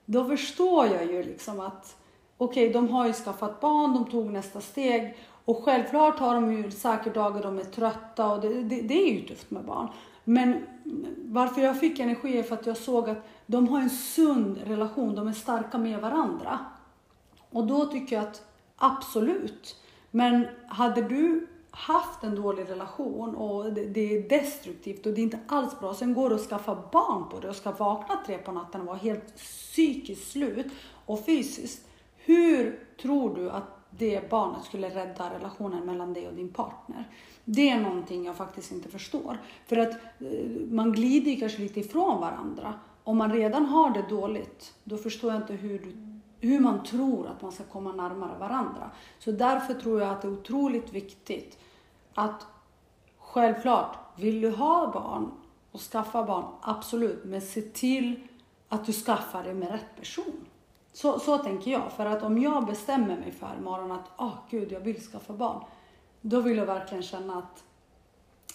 Då 0.05 0.25
förstår 0.25 0.87
jag 0.87 1.05
ju 1.05 1.23
liksom 1.23 1.59
att 1.59 1.97
okej, 2.37 2.69
okay, 2.69 2.73
de 2.81 2.89
har 2.89 3.07
ju 3.07 3.13
skaffat 3.13 3.59
barn, 3.59 3.93
de 3.93 4.05
tog 4.05 4.31
nästa 4.31 4.61
steg 4.61 5.17
och 5.45 5.63
självklart 5.63 6.19
har 6.19 6.35
de 6.35 6.53
ju 6.53 6.71
säkert 6.71 7.13
dagar 7.13 7.43
de 7.43 7.59
är 7.59 7.63
trötta 7.63 8.31
och 8.31 8.41
det, 8.41 8.63
det, 8.63 8.81
det, 8.81 8.93
är 8.93 9.13
ju 9.13 9.27
tufft 9.27 9.51
med 9.51 9.65
barn. 9.65 9.87
Men 10.23 10.63
varför 11.17 11.61
jag 11.61 11.79
fick 11.79 11.99
energi 11.99 12.37
är 12.37 12.43
för 12.43 12.55
att 12.55 12.65
jag 12.65 12.77
såg 12.77 13.09
att 13.09 13.27
de 13.45 13.67
har 13.67 13.81
en 13.81 13.89
sund 13.89 14.57
relation, 14.65 15.15
de 15.15 15.27
är 15.27 15.33
starka 15.33 15.77
med 15.77 16.01
varandra. 16.01 16.59
Och 17.49 17.67
då 17.67 17.85
tycker 17.85 18.15
jag 18.15 18.25
att 18.25 18.45
absolut. 18.75 19.75
Men 20.11 20.47
hade 20.67 21.01
du 21.01 21.47
haft 21.71 22.23
en 22.23 22.35
dålig 22.35 22.69
relation 22.69 23.35
och 23.35 23.73
det, 23.73 23.85
det, 23.85 24.17
är 24.17 24.29
destruktivt 24.29 25.05
och 25.05 25.13
det 25.13 25.21
är 25.21 25.23
inte 25.23 25.39
alls 25.47 25.79
bra. 25.79 25.93
Sen 25.93 26.13
går 26.13 26.29
du 26.29 26.35
och 26.35 26.41
skaffa 26.41 26.83
barn 26.91 27.29
på 27.29 27.39
det 27.39 27.49
och 27.49 27.55
ska 27.55 27.71
vakna 27.71 28.19
tre 28.25 28.37
på 28.37 28.51
natten 28.51 28.81
och 28.81 28.87
vara 28.87 28.97
helt 28.97 29.35
psykiskt 29.35 30.31
slut 30.31 30.67
och 31.05 31.25
fysiskt. 31.25 31.87
Hur 32.17 32.79
tror 33.01 33.35
du 33.35 33.49
att 33.49 33.63
det 33.89 34.29
barnet 34.29 34.63
skulle 34.63 34.89
rädda 34.89 35.33
relationen 35.33 35.85
mellan 35.85 36.13
dig 36.13 36.27
och 36.27 36.33
din 36.33 36.53
partner? 36.53 37.07
Det 37.45 37.69
är 37.69 37.79
någonting 37.79 38.25
jag 38.25 38.35
faktiskt 38.35 38.71
inte 38.71 38.89
förstår. 38.89 39.37
För 39.65 39.77
att 39.77 39.91
eh, 39.91 40.27
man 40.69 40.91
glider 40.91 41.39
kanske 41.39 41.61
lite 41.61 41.79
ifrån 41.79 42.21
varandra. 42.21 42.73
Om 43.03 43.17
man 43.17 43.33
redan 43.33 43.65
har 43.65 43.89
det 43.89 44.05
dåligt, 44.09 44.73
då 44.83 44.97
förstår 44.97 45.31
jag 45.31 45.41
inte 45.41 45.53
hur, 45.53 45.79
du, 45.79 46.10
hur 46.47 46.59
man 46.59 46.83
tror 46.83 47.27
att 47.27 47.41
man 47.41 47.51
ska 47.51 47.63
komma 47.63 47.91
närmare 47.91 48.37
varandra. 48.39 48.91
Så 49.19 49.31
därför 49.31 49.73
tror 49.73 50.01
jag 50.01 50.09
att 50.09 50.21
det 50.21 50.27
är 50.27 50.33
otroligt 50.33 50.93
viktigt 50.93 51.57
att 52.13 52.45
självklart, 53.19 53.97
vill 54.15 54.41
du 54.41 54.49
ha 54.49 54.91
barn 54.91 55.31
och 55.71 55.81
skaffa 55.81 56.23
barn, 56.23 56.45
absolut, 56.61 57.23
men 57.25 57.41
se 57.41 57.61
till 57.61 58.27
att 58.69 58.85
du 58.85 58.93
skaffar 58.93 59.43
det 59.43 59.53
med 59.53 59.71
rätt 59.71 59.95
person. 59.97 60.45
Så, 60.93 61.19
så 61.19 61.37
tänker 61.37 61.71
jag. 61.71 61.91
För 61.91 62.05
att 62.05 62.23
om 62.23 62.41
jag 62.41 62.65
bestämmer 62.65 63.17
mig 63.17 63.31
för 63.31 63.55
imorgon 63.57 63.91
att, 63.91 64.11
åh 64.17 64.27
oh, 64.27 64.35
gud, 64.49 64.71
jag 64.71 64.79
vill 64.79 65.01
skaffa 65.01 65.33
barn. 65.33 65.63
Då 66.21 66.41
vill 66.41 66.57
jag 66.57 66.65
verkligen 66.65 67.03
känna 67.03 67.37
att 67.37 67.63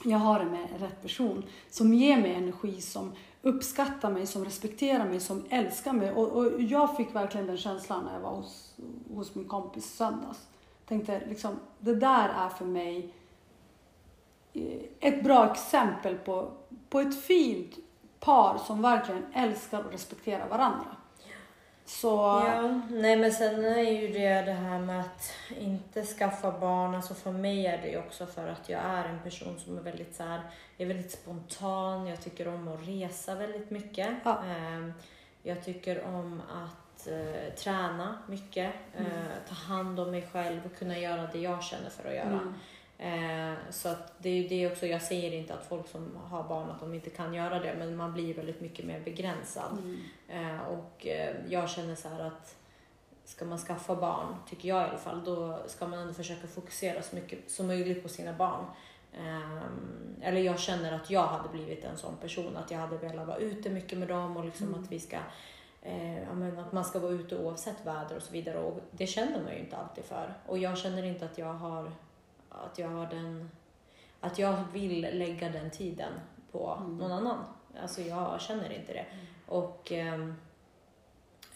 jag 0.04 0.18
har 0.18 0.38
det 0.38 0.44
med 0.44 0.80
rätt 0.80 1.02
person. 1.02 1.42
Som 1.70 1.94
ger 1.94 2.16
mig 2.16 2.34
energi, 2.34 2.80
som 2.80 3.12
uppskattar 3.46 4.10
mig, 4.10 4.26
som 4.26 4.44
respekterar 4.44 5.04
mig, 5.08 5.20
som 5.20 5.44
älskar 5.50 5.92
mig. 5.92 6.12
Och, 6.12 6.32
och 6.32 6.62
jag 6.62 6.96
fick 6.96 7.14
verkligen 7.14 7.46
den 7.46 7.56
känslan 7.56 8.04
när 8.04 8.12
jag 8.12 8.20
var 8.20 8.34
hos, 8.34 8.74
hos 9.14 9.34
min 9.34 9.48
kompis 9.48 9.96
söndags. 9.96 10.48
Tänkte 10.86 11.22
liksom, 11.28 11.56
det 11.78 11.94
där 11.94 12.28
är 12.28 12.48
för 12.48 12.64
mig 12.64 13.14
eh, 14.52 14.80
ett 15.00 15.24
bra 15.24 15.52
exempel 15.52 16.14
på, 16.18 16.50
på 16.88 17.00
ett 17.00 17.22
fint 17.22 17.76
par 18.20 18.58
som 18.58 18.82
verkligen 18.82 19.26
älskar 19.32 19.84
och 19.84 19.92
respekterar 19.92 20.48
varandra. 20.48 20.96
Så... 21.86 22.08
Ja, 22.46 22.80
nej 22.90 23.16
men 23.16 23.32
sen 23.32 23.64
är 23.64 23.90
ju 23.90 24.08
det 24.08 24.42
det 24.42 24.52
här 24.52 24.78
med 24.78 25.00
att 25.00 25.32
inte 25.58 26.04
skaffa 26.04 26.58
barn. 26.58 26.94
Alltså 26.94 27.14
för 27.14 27.32
mig 27.32 27.66
är 27.66 27.78
det 27.82 27.88
ju 27.88 27.98
också 27.98 28.26
för 28.26 28.48
att 28.48 28.68
jag 28.68 28.80
är 28.80 29.04
en 29.04 29.18
person 29.18 29.58
som 29.58 29.78
är 29.78 29.82
väldigt 29.82 30.16
så 30.16 30.22
här, 30.22 30.40
är 30.78 30.86
väldigt 30.86 31.10
spontan. 31.10 32.06
Jag 32.06 32.20
tycker 32.20 32.48
om 32.48 32.68
att 32.68 32.88
resa 32.88 33.34
väldigt 33.34 33.70
mycket. 33.70 34.08
Ja. 34.24 34.42
Ehm, 34.44 34.92
jag 35.42 35.64
tycker 35.64 36.04
om 36.04 36.42
att 36.52 37.08
uh, 37.08 37.54
träna 37.56 38.18
mycket, 38.26 38.72
mm. 38.96 39.12
uh, 39.12 39.28
ta 39.48 39.54
hand 39.54 40.00
om 40.00 40.10
mig 40.10 40.28
själv 40.32 40.60
och 40.66 40.78
kunna 40.78 40.98
göra 40.98 41.28
det 41.32 41.38
jag 41.38 41.62
känner 41.62 41.90
för 41.90 42.08
att 42.08 42.14
göra. 42.14 42.26
Mm. 42.26 42.54
Eh, 42.98 43.54
så 43.70 43.88
att 43.88 44.12
det 44.18 44.28
är 44.28 44.34
ju 44.34 44.48
det 44.48 44.72
också, 44.72 44.86
jag 44.86 45.02
säger 45.02 45.32
inte 45.32 45.54
att 45.54 45.66
folk 45.66 45.88
som 45.88 46.16
har 46.16 46.42
barn 46.42 46.70
att 46.70 46.80
de 46.80 46.94
inte 46.94 47.10
kan 47.10 47.34
göra 47.34 47.58
det, 47.58 47.74
men 47.78 47.96
man 47.96 48.12
blir 48.12 48.34
väldigt 48.34 48.60
mycket 48.60 48.84
mer 48.84 49.00
begränsad. 49.00 49.78
Mm. 49.78 50.00
Eh, 50.28 50.60
och 50.60 51.06
eh, 51.06 51.36
jag 51.48 51.70
känner 51.70 51.94
så 51.94 52.08
här 52.08 52.20
att 52.20 52.56
ska 53.24 53.44
man 53.44 53.58
skaffa 53.58 53.94
barn, 53.94 54.34
tycker 54.48 54.68
jag 54.68 54.82
i 54.82 54.88
alla 54.88 54.98
fall, 54.98 55.24
då 55.24 55.58
ska 55.66 55.86
man 55.86 55.98
ändå 55.98 56.14
försöka 56.14 56.46
fokusera 56.46 57.02
så 57.02 57.16
mycket 57.16 57.50
som 57.50 57.66
möjligt 57.66 58.02
på 58.02 58.08
sina 58.08 58.32
barn. 58.32 58.64
Um, 59.18 60.16
eller 60.22 60.40
jag 60.40 60.60
känner 60.60 60.92
att 60.92 61.10
jag 61.10 61.26
hade 61.26 61.48
blivit 61.48 61.84
en 61.84 61.96
sån 61.96 62.16
person, 62.16 62.56
att 62.56 62.70
jag 62.70 62.78
hade 62.78 62.96
velat 62.96 63.26
vara 63.26 63.36
ute 63.36 63.70
mycket 63.70 63.98
med 63.98 64.08
dem 64.08 64.36
och 64.36 64.44
liksom 64.44 64.68
mm. 64.68 64.82
att 64.82 64.92
vi 64.92 65.00
ska 65.00 65.16
eh, 65.82 66.58
att 66.58 66.72
man 66.72 66.84
ska 66.84 66.98
vara 66.98 67.12
ute 67.12 67.38
oavsett 67.38 67.86
väder 67.86 68.16
och 68.16 68.22
så 68.22 68.32
vidare. 68.32 68.58
Och 68.58 68.80
det 68.90 69.06
känner 69.06 69.42
man 69.42 69.52
ju 69.52 69.58
inte 69.58 69.76
alltid 69.76 70.04
för. 70.04 70.34
Och 70.46 70.58
jag 70.58 70.78
känner 70.78 71.02
inte 71.02 71.24
att 71.24 71.38
jag 71.38 71.52
har 71.54 71.92
att 72.64 72.78
jag 72.78 72.88
har 72.88 73.06
den, 73.06 73.50
att 74.20 74.38
jag 74.38 74.64
vill 74.72 75.00
lägga 75.00 75.48
den 75.48 75.70
tiden 75.70 76.12
på 76.52 76.78
mm. 76.80 76.96
någon 76.96 77.12
annan. 77.12 77.44
Alltså 77.82 78.02
jag 78.02 78.40
känner 78.40 78.72
inte 78.72 78.92
det. 78.92 79.06
Mm. 79.12 79.26
Och 79.46 79.92
eh, 79.92 80.20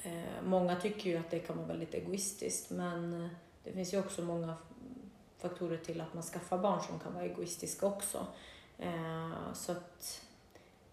eh, 0.03 0.43
många 0.45 0.77
tycker 0.77 1.11
ju 1.11 1.17
att 1.17 1.31
det 1.31 1.39
kan 1.39 1.57
vara 1.57 1.67
väldigt 1.67 1.95
egoistiskt 1.95 2.71
men 2.71 3.29
det 3.65 3.73
finns 3.73 3.95
ju 3.95 3.99
också 3.99 4.23
många 4.23 4.55
faktorer 5.39 5.77
till 5.77 6.01
att 6.01 6.15
man 6.15 6.23
skaffar 6.23 6.59
barn 6.59 6.81
som 6.83 6.99
kan 6.99 7.15
vara 7.15 7.25
egoistiska 7.25 7.87
också. 7.87 8.27
Eh, 8.79 9.53
så 9.55 9.73
att 9.73 10.27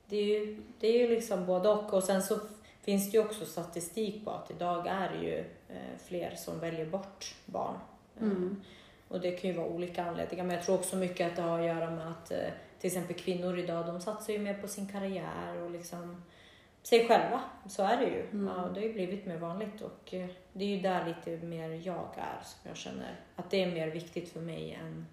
det 0.06 0.18
är 0.18 0.26
ju, 0.26 0.64
det 0.80 0.88
är 0.88 1.00
ju 1.00 1.08
liksom 1.08 1.46
både 1.46 1.70
och. 1.70 1.94
Och 1.94 2.04
sen 2.04 2.24
så 2.24 2.40
finns 2.82 3.12
det 3.12 3.18
ju 3.18 3.26
också 3.26 3.46
statistik 3.46 4.26
på 4.26 4.32
att 4.32 4.52
idag 4.52 4.88
är 4.88 5.10
det 5.10 5.26
ju 5.26 5.40
eh, 5.68 5.98
fler 6.06 6.36
som 6.36 6.60
väljer 6.60 6.86
bort 6.86 7.36
barn. 7.46 7.76
Mm. 8.20 8.62
Och 9.08 9.22
det 9.22 9.32
kan 9.32 9.50
ju 9.50 9.56
vara 9.56 9.68
olika 9.68 10.06
anledningar, 10.06 10.44
men 10.44 10.56
jag 10.56 10.66
tror 10.66 10.76
också 10.76 10.96
mycket 10.96 11.28
att 11.28 11.36
det 11.36 11.42
har 11.42 11.60
att 11.60 11.66
göra 11.66 11.92
med 11.92 12.12
att 12.12 12.32
eh, 12.32 12.38
till 12.80 12.88
exempel 12.88 13.16
kvinnor 13.16 13.60
idag, 13.60 13.86
de 13.86 14.02
satsar 14.02 14.34
ju 14.34 14.40
mer 14.40 14.54
på 14.54 14.68
sin 14.68 14.88
karriär 14.88 15.62
och 15.64 15.72
liksom 15.72 16.24
sig 16.84 17.08
själva. 17.08 17.42
Så 17.70 17.84
är 17.84 17.98
det 17.98 18.06
ju. 18.06 18.22
Mm. 18.22 18.48
Ja, 18.48 18.70
det 18.74 18.80
har 18.80 18.88
ju 18.88 18.94
blivit 18.94 19.26
mer 19.26 19.38
vanligt 19.38 19.82
och 19.82 20.14
eh, 20.14 20.28
det 20.54 20.66
är 20.66 20.70
ju 20.70 20.82
där 20.82 21.06
lite 21.06 21.46
mer 21.46 21.70
jag 21.70 22.08
är 22.18 22.44
som 22.44 22.60
jag 22.64 22.78
känner 22.78 23.16
att 23.36 23.52
det 23.52 23.64
är 23.64 23.72
mer 23.72 23.88
viktigt 23.88 24.30
för 24.30 24.40
mig 24.40 24.80
än 24.82 25.06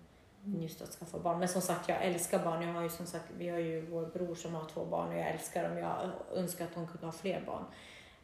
just 0.44 0.82
att 0.82 0.90
skaffa 0.90 1.18
barn. 1.18 1.38
Men 1.38 1.48
som 1.48 1.62
sagt, 1.62 1.88
jag 1.88 2.04
älskar 2.04 2.44
barn. 2.44 2.62
Jag 2.62 2.74
har 2.74 2.82
ju 2.82 2.88
som 2.88 3.06
sagt, 3.06 3.24
vi 3.38 3.48
har 3.48 3.58
ju 3.58 3.86
vår 3.86 4.06
bror 4.06 4.34
som 4.34 4.54
har 4.54 4.64
två 4.64 4.84
barn 4.84 5.08
och 5.08 5.18
jag 5.18 5.30
älskar 5.30 5.68
dem. 5.68 5.78
Jag 5.78 6.10
önskar 6.34 6.64
att 6.64 6.74
de 6.74 6.86
kunde 6.86 7.06
ha 7.06 7.12
fler 7.12 7.42
barn. 7.46 7.64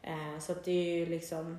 Eh, 0.01 0.39
så 0.39 0.51
att 0.51 0.63
det 0.63 0.71
är 0.71 0.97
ju 0.97 1.05
liksom 1.05 1.57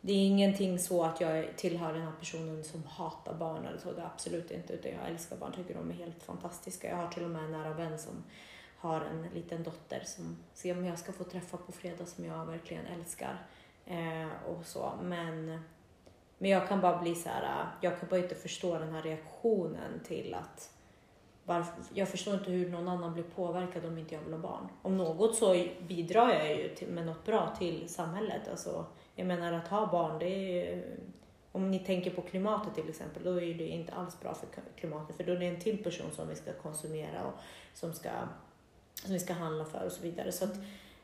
det 0.00 0.12
är 0.12 0.26
ingenting 0.26 0.78
så 0.78 1.04
att 1.04 1.20
jag 1.20 1.56
tillhör 1.56 1.92
den 1.92 2.02
här 2.02 2.12
personen 2.18 2.64
som 2.64 2.84
hatar 2.84 3.34
barn 3.34 3.66
eller 3.66 3.78
så, 3.78 3.92
det 3.92 4.00
är 4.00 4.06
absolut 4.06 4.50
inte. 4.50 4.72
Utan 4.72 4.92
jag 4.92 5.10
älskar 5.10 5.36
barn, 5.36 5.52
tycker 5.52 5.74
de 5.74 5.90
är 5.90 5.94
helt 5.94 6.22
fantastiska. 6.22 6.88
Jag 6.88 6.96
har 6.96 7.08
till 7.08 7.24
och 7.24 7.30
med 7.30 7.44
en 7.44 7.52
nära 7.52 7.74
vän 7.74 7.98
som 7.98 8.24
har 8.78 9.00
en 9.00 9.22
liten 9.34 9.62
dotter 9.62 10.02
som 10.04 10.36
ser 10.54 10.78
om 10.78 10.84
jag 10.84 10.98
ska 10.98 11.12
få 11.12 11.24
träffa 11.24 11.56
på 11.56 11.72
fredag 11.72 12.06
som 12.06 12.24
jag 12.24 12.46
verkligen 12.46 12.86
älskar. 12.86 13.46
Eh, 13.86 14.28
och 14.48 14.66
så. 14.66 14.92
Men, 15.02 15.60
men 16.38 16.50
jag 16.50 16.68
kan 16.68 16.80
bara 16.80 16.98
bli 16.98 17.14
så 17.14 17.28
här, 17.28 17.42
eh, 17.42 17.66
jag 17.80 18.00
kan 18.00 18.08
bara 18.08 18.20
inte 18.20 18.34
förstå 18.34 18.78
den 18.78 18.92
här 18.92 19.02
reaktionen 19.02 20.00
till 20.04 20.34
att 20.34 20.72
varför, 21.44 21.74
jag 21.94 22.08
förstår 22.08 22.34
inte 22.34 22.50
hur 22.50 22.70
någon 22.70 22.88
annan 22.88 23.14
blir 23.14 23.24
påverkad 23.24 23.84
om 23.84 23.98
inte 23.98 24.14
jag 24.14 24.22
vill 24.22 24.32
ha 24.32 24.40
barn. 24.40 24.68
Om 24.82 24.96
något 24.96 25.36
så 25.36 25.66
bidrar 25.88 26.30
jag 26.30 26.56
ju 26.56 26.74
till, 26.74 26.88
med 26.88 27.06
något 27.06 27.24
bra 27.24 27.54
till 27.58 27.88
samhället. 27.88 28.48
Alltså, 28.50 28.86
jag 29.18 29.26
menar 29.26 29.52
att 29.52 29.68
ha 29.68 29.86
barn, 29.86 30.18
det 30.18 30.26
är 30.26 30.84
om 31.52 31.70
ni 31.70 31.78
tänker 31.78 32.10
på 32.10 32.22
klimatet 32.22 32.74
till 32.74 32.88
exempel, 32.88 33.24
då 33.24 33.40
är 33.40 33.54
det 33.54 33.66
inte 33.66 33.92
alls 33.92 34.20
bra 34.20 34.34
för 34.34 34.48
klimatet 34.76 35.16
för 35.16 35.24
då 35.24 35.32
är 35.32 35.36
det 35.36 35.46
en 35.46 35.60
till 35.60 35.84
person 35.84 36.10
som 36.16 36.28
vi 36.28 36.34
ska 36.34 36.52
konsumera 36.52 37.24
och 37.24 37.34
som, 37.74 37.92
ska, 37.92 38.10
som 38.94 39.12
vi 39.12 39.18
ska 39.18 39.32
handla 39.32 39.64
för 39.64 39.86
och 39.86 39.92
så 39.92 40.02
vidare. 40.02 40.32
Så 40.32 40.44
att, 40.44 40.56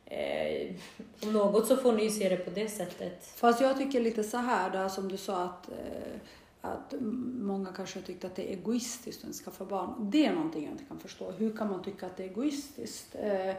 eh, 0.06 0.74
om 1.22 1.32
något 1.32 1.66
så 1.66 1.76
får 1.76 1.92
ni 1.92 2.04
ju 2.04 2.10
se 2.10 2.28
det 2.28 2.36
på 2.36 2.50
det 2.50 2.68
sättet. 2.68 3.24
Fast 3.24 3.60
jag 3.60 3.78
tycker 3.78 4.00
lite 4.00 4.24
så 4.24 4.36
här, 4.36 4.70
där 4.70 4.88
som 4.88 5.08
du 5.08 5.16
sa 5.16 5.44
att, 5.44 5.68
eh, 5.68 6.20
att 6.60 6.94
många 7.40 7.72
kanske 7.72 8.02
tyckte 8.02 8.26
att 8.26 8.36
det 8.36 8.52
är 8.52 8.56
egoistiskt 8.56 9.24
att 9.24 9.34
skaffa 9.34 9.64
barn. 9.64 10.10
Det 10.10 10.26
är 10.26 10.34
någonting 10.34 10.64
jag 10.64 10.72
inte 10.72 10.84
kan 10.84 11.00
förstå. 11.00 11.30
Hur 11.30 11.56
kan 11.56 11.70
man 11.70 11.82
tycka 11.82 12.06
att 12.06 12.16
det 12.16 12.24
är 12.24 12.28
egoistiskt? 12.28 13.14
Eh, 13.14 13.54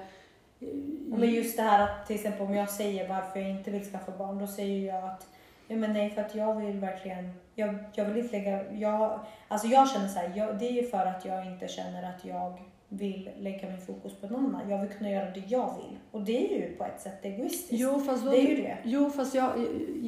men 1.05 1.33
just 1.33 1.57
det 1.57 1.63
här 1.63 1.83
att 1.83 2.07
till 2.07 2.15
exempel 2.15 2.41
om 2.41 2.53
jag 2.53 2.69
säger 2.69 3.09
varför 3.09 3.39
jag 3.39 3.49
inte 3.49 3.71
vill 3.71 3.85
skaffa 3.85 4.11
barn, 4.17 4.39
då 4.39 4.47
säger 4.47 4.93
jag 4.93 5.03
att 5.03 5.27
ja, 5.67 5.75
men 5.75 5.93
nej, 5.93 6.09
för 6.09 6.21
att 6.21 6.35
jag 6.35 6.55
vill 6.55 6.79
verkligen, 6.79 7.31
jag, 7.55 7.75
jag 7.93 8.05
vill 8.05 8.23
inte 8.23 8.37
lägga, 8.37 8.73
jag, 8.73 9.19
alltså 9.47 9.67
jag 9.67 9.89
känner 9.89 10.07
så 10.07 10.19
här, 10.19 10.33
jag, 10.35 10.59
det 10.59 10.67
är 10.67 10.71
ju 10.71 10.83
för 10.83 11.05
att 11.05 11.25
jag 11.25 11.45
inte 11.45 11.67
känner 11.67 12.03
att 12.03 12.25
jag 12.25 12.59
vill 12.89 13.29
lägga 13.39 13.69
min 13.69 13.81
fokus 13.81 14.13
på 14.21 14.27
någon 14.27 14.45
annan. 14.45 14.69
Jag 14.69 14.81
vill 14.81 14.89
kunna 14.89 15.09
göra 15.09 15.31
det 15.31 15.43
jag 15.47 15.75
vill. 15.75 15.97
Och 16.11 16.21
det 16.21 16.53
är 16.53 16.57
ju 16.57 16.75
på 16.75 16.83
ett 16.83 17.01
sätt 17.01 17.25
egoistiskt. 17.25 17.67
Jo, 17.71 17.99
fast, 17.99 18.23
då, 18.25 18.31
det 18.31 18.37
är 18.37 18.49
ju 18.49 18.55
det. 18.55 18.77
Jo, 18.83 19.09
fast 19.09 19.35
jag, 19.35 19.51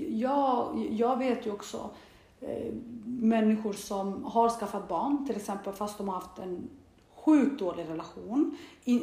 jag, 0.10 0.88
jag 0.92 1.20
vet 1.20 1.46
ju 1.46 1.52
också 1.52 1.90
eh, 2.42 2.74
människor 3.06 3.74
som 3.74 4.24
har 4.24 4.50
skaffat 4.50 4.88
barn, 4.88 5.26
till 5.28 5.36
exempel 5.36 5.74
fast 5.74 5.98
de 5.98 6.08
har 6.08 6.16
haft 6.16 6.40
en 6.40 6.70
sjukt 7.28 7.60
dålig 7.60 7.90
relation, 7.90 8.58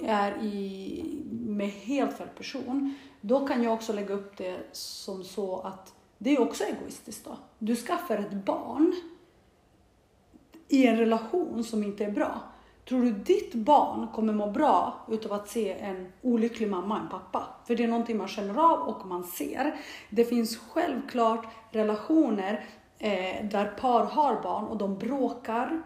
är 0.05 0.43
i, 0.43 1.23
med 1.31 1.69
helt 1.69 2.17
fel 2.17 2.29
person. 2.29 2.95
Då 3.21 3.47
kan 3.47 3.63
jag 3.63 3.73
också 3.73 3.93
lägga 3.93 4.15
upp 4.15 4.37
det 4.37 4.57
som 4.73 5.25
så 5.25 5.61
att 5.61 5.95
det 6.19 6.31
är 6.31 6.41
också 6.41 6.65
egoistiskt 6.65 7.25
då. 7.25 7.37
Du 7.59 7.77
skaffar 7.77 8.19
ett 8.19 8.33
barn 8.33 8.95
i 10.69 10.87
en 10.87 10.97
relation 10.97 11.65
som 11.65 11.83
inte 11.83 12.05
är 12.05 12.11
bra. 12.11 12.41
Tror 12.89 13.03
du 13.03 13.11
ditt 13.11 13.55
barn 13.55 14.09
kommer 14.09 14.33
må 14.33 14.51
bra 14.51 15.07
utav 15.09 15.33
att 15.33 15.49
se 15.49 15.73
en 15.73 16.13
olycklig 16.23 16.71
mamma, 16.71 17.01
en 17.01 17.09
pappa? 17.09 17.45
För 17.67 17.77
det 17.77 17.85
är 17.85 17.89
någonting 17.89 18.17
man 18.17 18.29
känner 18.29 18.73
av 18.73 18.89
och 18.89 19.07
man 19.07 19.25
ser. 19.25 19.81
Det 20.11 20.25
finns 20.25 20.57
självklart 20.57 21.47
relationer 21.71 22.65
eh, 22.99 23.47
där 23.51 23.67
par 23.67 24.05
har 24.05 24.43
barn 24.43 24.65
och 24.65 24.77
de 24.77 24.99
bråkar 24.99 25.83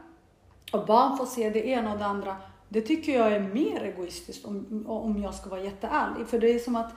och 0.72 0.86
barn 0.86 1.16
får 1.16 1.26
se 1.26 1.50
det 1.50 1.66
ena 1.66 1.92
och 1.92 1.98
det 1.98 2.04
andra. 2.04 2.36
Det 2.68 2.80
tycker 2.80 3.18
jag 3.18 3.32
är 3.32 3.40
mer 3.40 3.82
egoistiskt 3.82 4.44
om, 4.44 4.84
om 4.86 5.22
jag 5.22 5.34
ska 5.34 5.50
vara 5.50 5.62
jätteärlig. 5.62 6.26
För 6.26 6.38
det 6.38 6.50
är 6.50 6.58
som 6.58 6.76
att 6.76 6.92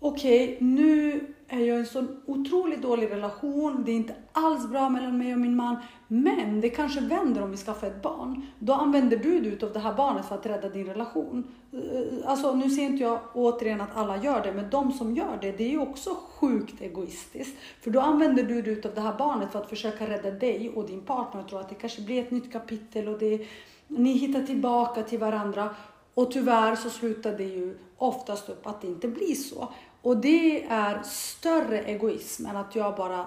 okej, 0.00 0.44
okay, 0.44 0.66
nu 0.66 1.20
är 1.48 1.60
jag 1.60 1.76
i 1.76 1.80
en 1.80 1.86
så 1.86 2.06
otroligt 2.26 2.82
dålig 2.82 3.10
relation, 3.10 3.82
det 3.86 3.92
är 3.92 3.96
inte 3.96 4.14
alls 4.32 4.68
bra 4.68 4.88
mellan 4.88 5.18
mig 5.18 5.32
och 5.32 5.40
min 5.40 5.56
man, 5.56 5.76
men 6.08 6.60
det 6.60 6.70
kanske 6.70 7.00
vänder 7.00 7.42
om 7.42 7.50
vi 7.50 7.56
skaffar 7.56 7.86
ett 7.86 8.02
barn. 8.02 8.46
Då 8.58 8.72
använder 8.72 9.16
du 9.16 9.40
dig 9.40 9.58
av 9.62 9.72
det 9.72 9.78
här 9.78 9.94
barnet 9.94 10.26
för 10.26 10.34
att 10.34 10.46
rädda 10.46 10.68
din 10.68 10.86
relation. 10.86 11.44
Eh, 11.72 12.30
alltså 12.30 12.54
nu 12.54 12.70
ser 12.70 12.82
inte 12.82 13.02
jag 13.02 13.20
återigen 13.34 13.80
att 13.80 13.96
alla 13.96 14.16
gör 14.16 14.42
det, 14.42 14.52
men 14.52 14.70
de 14.70 14.92
som 14.92 15.16
gör 15.16 15.38
det, 15.40 15.52
det 15.52 15.64
är 15.64 15.70
ju 15.70 15.78
också 15.78 16.10
sjukt 16.28 16.80
egoistiskt. 16.80 17.58
För 17.80 17.90
då 17.90 18.00
använder 18.00 18.42
du 18.42 18.62
dig 18.62 18.82
av 18.84 18.94
det 18.94 19.00
här 19.00 19.18
barnet 19.18 19.52
för 19.52 19.58
att 19.58 19.68
försöka 19.68 20.08
rädda 20.08 20.30
dig 20.30 20.70
och 20.74 20.86
din 20.86 21.00
partner 21.00 21.40
och 21.42 21.48
tror 21.48 21.60
att 21.60 21.68
det 21.68 21.74
kanske 21.74 22.02
blir 22.02 22.22
ett 22.22 22.30
nytt 22.30 22.52
kapitel 22.52 23.08
och 23.08 23.18
det, 23.18 23.46
ni 23.86 24.12
hittar 24.12 24.42
tillbaka 24.42 25.02
till 25.02 25.18
varandra. 25.18 25.74
Och 26.14 26.30
tyvärr 26.30 26.76
så 26.76 26.90
slutar 26.90 27.32
det 27.32 27.44
ju 27.44 27.78
oftast 28.00 28.48
upp 28.48 28.66
att 28.66 28.80
det 28.80 28.86
inte 28.86 29.08
blir 29.08 29.34
så. 29.34 29.68
Och 30.02 30.16
det 30.16 30.64
är 30.64 31.02
större 31.02 31.78
egoism 31.78 32.46
än 32.46 32.56
att 32.56 32.74
jag 32.74 32.96
bara 32.96 33.26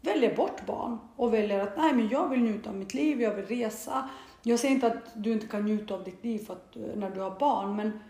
väljer 0.00 0.36
bort 0.36 0.66
barn 0.66 0.98
och 1.16 1.34
väljer 1.34 1.60
att 1.60 1.76
nej 1.76 1.92
men 1.92 2.08
jag 2.08 2.28
vill 2.28 2.42
njuta 2.42 2.70
av 2.70 2.76
mitt 2.76 2.94
liv, 2.94 3.22
jag 3.22 3.34
vill 3.34 3.46
resa. 3.46 4.08
Jag 4.42 4.58
säger 4.58 4.74
inte 4.74 4.86
att 4.86 5.02
du 5.14 5.32
inte 5.32 5.46
kan 5.46 5.64
njuta 5.64 5.94
av 5.94 6.04
ditt 6.04 6.24
liv 6.24 6.38
för 6.38 6.52
att, 6.54 6.76
eh, 6.76 6.82
när 6.96 7.10
du 7.10 7.20
har 7.20 7.38
barn 7.38 7.76
men 7.76 8.00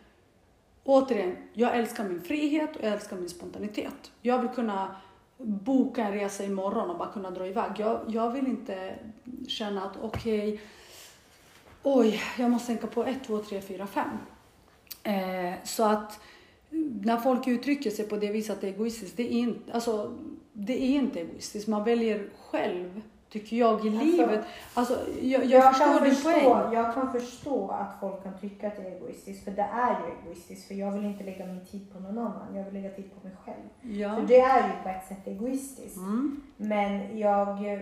återigen, 0.84 1.37
jag 1.52 1.76
älskar 1.76 2.04
min 2.04 2.22
frihet 2.22 2.76
och 2.76 2.84
jag 2.84 2.93
älskar 2.93 3.17
min 3.17 3.28
spontanitet. 3.28 4.12
Jag 4.23 4.38
vill 4.38 4.50
kunna 4.50 4.97
boka 5.38 6.04
en 6.04 6.12
resa 6.12 6.45
imorgon 6.45 6.90
och 6.90 6.99
bara 6.99 7.12
kunna 7.12 7.30
dra 7.30 7.47
iväg. 7.47 7.73
Jag, 7.76 8.00
jag 8.08 8.30
vill 8.30 8.47
inte 8.47 8.95
känna 9.49 9.84
att 9.84 9.97
okej, 10.02 10.52
okay, 10.52 10.60
oj, 11.82 12.23
jag 12.38 12.50
måste 12.50 12.67
tänka 12.67 12.86
på 12.86 13.04
1, 13.04 13.25
2, 13.26 13.38
3, 13.38 13.60
4, 13.60 13.86
5. 13.86 14.08
Eh, 15.02 15.54
så 15.65 15.84
att 15.84 16.21
när 17.02 17.17
folk 17.17 17.49
uttrycker 17.49 17.91
sig 17.91 18.08
på 18.08 18.17
det 18.17 18.30
viset 18.30 18.54
att 18.54 18.60
det 18.60 18.69
är 18.69 18.73
egoistiskt, 18.73 19.17
det 19.17 19.34
är 19.34 19.38
inte, 19.38 19.73
alltså, 19.73 20.19
det 20.52 20.82
är 20.82 20.95
inte 20.95 21.21
egoistiskt. 21.21 21.69
Man 21.69 21.84
väljer 21.84 22.28
själv, 22.50 23.02
tycker 23.28 23.56
jag, 23.56 23.86
i 23.86 23.88
alltså, 23.88 24.04
livet. 24.04 24.45
Alltså, 24.75 24.99
jag, 25.23 25.45
jag, 25.45 25.50
jag 25.50 25.76
förstår 25.76 26.04
din 26.04 26.43
poäng. 26.43 26.75
Jag 26.75 26.95
kan 26.95 27.12
förstå 27.12 27.69
att 27.69 28.00
folk 28.00 28.23
kan 28.23 28.38
tycka 28.38 28.67
att 28.67 28.76
det 28.76 28.82
är 28.82 28.97
egoistiskt, 28.97 29.45
för 29.45 29.50
det 29.50 29.69
är 29.73 29.91
ju 29.91 30.15
egoistiskt. 30.23 30.69
För 30.69 30.75
jag 30.75 30.93
vill 30.93 31.04
inte 31.04 31.25
lägga 31.25 31.47
min 31.47 31.67
tid 31.67 31.93
på 31.93 32.00
någon 32.00 32.19
annan, 32.19 32.56
jag 32.56 32.65
vill 32.65 32.75
lägga 32.75 32.91
tid 32.91 33.10
på 33.15 33.28
mig 33.28 33.36
själv. 33.45 33.97
Ja. 33.99 34.17
För 34.17 34.23
det 34.23 34.41
är 34.41 34.69
ju 34.69 34.82
på 34.82 34.88
ett 34.88 35.06
sätt 35.08 35.26
egoistiskt. 35.26 35.97
Mm. 35.97 36.41
Men 36.56 37.19
jag, 37.19 37.78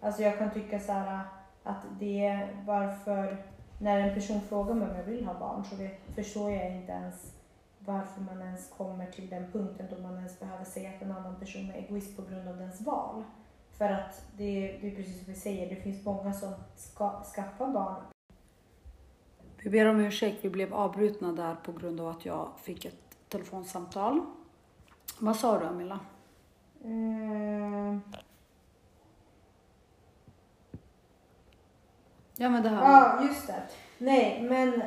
alltså 0.00 0.22
jag 0.22 0.38
kan 0.38 0.50
tycka 0.50 0.80
så 0.80 0.92
här 0.92 1.20
att 1.62 1.86
det 2.00 2.24
är 2.24 2.48
varför, 2.66 3.36
när 3.80 4.00
en 4.00 4.14
person 4.14 4.40
frågar 4.40 4.74
mig 4.74 4.90
om 4.90 4.96
jag 4.96 5.04
vill 5.04 5.24
ha 5.24 5.38
barn 5.38 5.64
så 5.64 5.76
förstår 6.14 6.50
jag 6.50 6.76
inte 6.76 6.92
ens 6.92 7.32
varför 7.78 8.20
man 8.20 8.42
ens 8.42 8.68
kommer 8.68 9.06
till 9.06 9.28
den 9.28 9.52
punkten 9.52 9.86
då 9.90 10.02
man 10.02 10.16
ens 10.16 10.40
behöver 10.40 10.64
säga 10.64 10.90
att 10.90 11.02
en 11.02 11.12
annan 11.12 11.40
person 11.40 11.70
är 11.70 11.74
egoist 11.74 12.16
på 12.16 12.22
grund 12.22 12.48
av 12.48 12.56
dens 12.56 12.80
val. 12.80 13.24
För 13.78 13.84
att 13.84 14.24
det, 14.36 14.78
det 14.80 14.92
är 14.92 14.96
precis 14.96 15.24
som 15.24 15.32
vi 15.32 15.40
säger, 15.40 15.70
det 15.74 15.76
finns 15.76 16.04
många 16.04 16.32
som 16.32 16.52
ska 16.76 17.22
skaffa 17.36 17.66
barn. 17.66 18.02
Vi 19.56 19.70
ber 19.70 19.86
om 19.86 20.00
ursäkt, 20.00 20.44
vi 20.44 20.50
blev 20.50 20.74
avbrutna 20.74 21.32
där 21.32 21.54
på 21.54 21.72
grund 21.72 22.00
av 22.00 22.08
att 22.08 22.24
jag 22.24 22.48
fick 22.62 22.84
ett 22.84 23.18
telefonsamtal. 23.28 24.20
Vad 25.18 25.36
sa 25.36 25.58
du 25.58 25.66
Amilla? 25.66 26.00
Mm. 26.84 28.00
Ja 32.40 32.48
men 32.48 32.62
det 32.62 32.68
här. 32.68 32.92
Ja, 32.92 33.24
just 33.24 33.46
det. 33.46 33.62
Nej, 33.98 34.42
men 34.42 34.82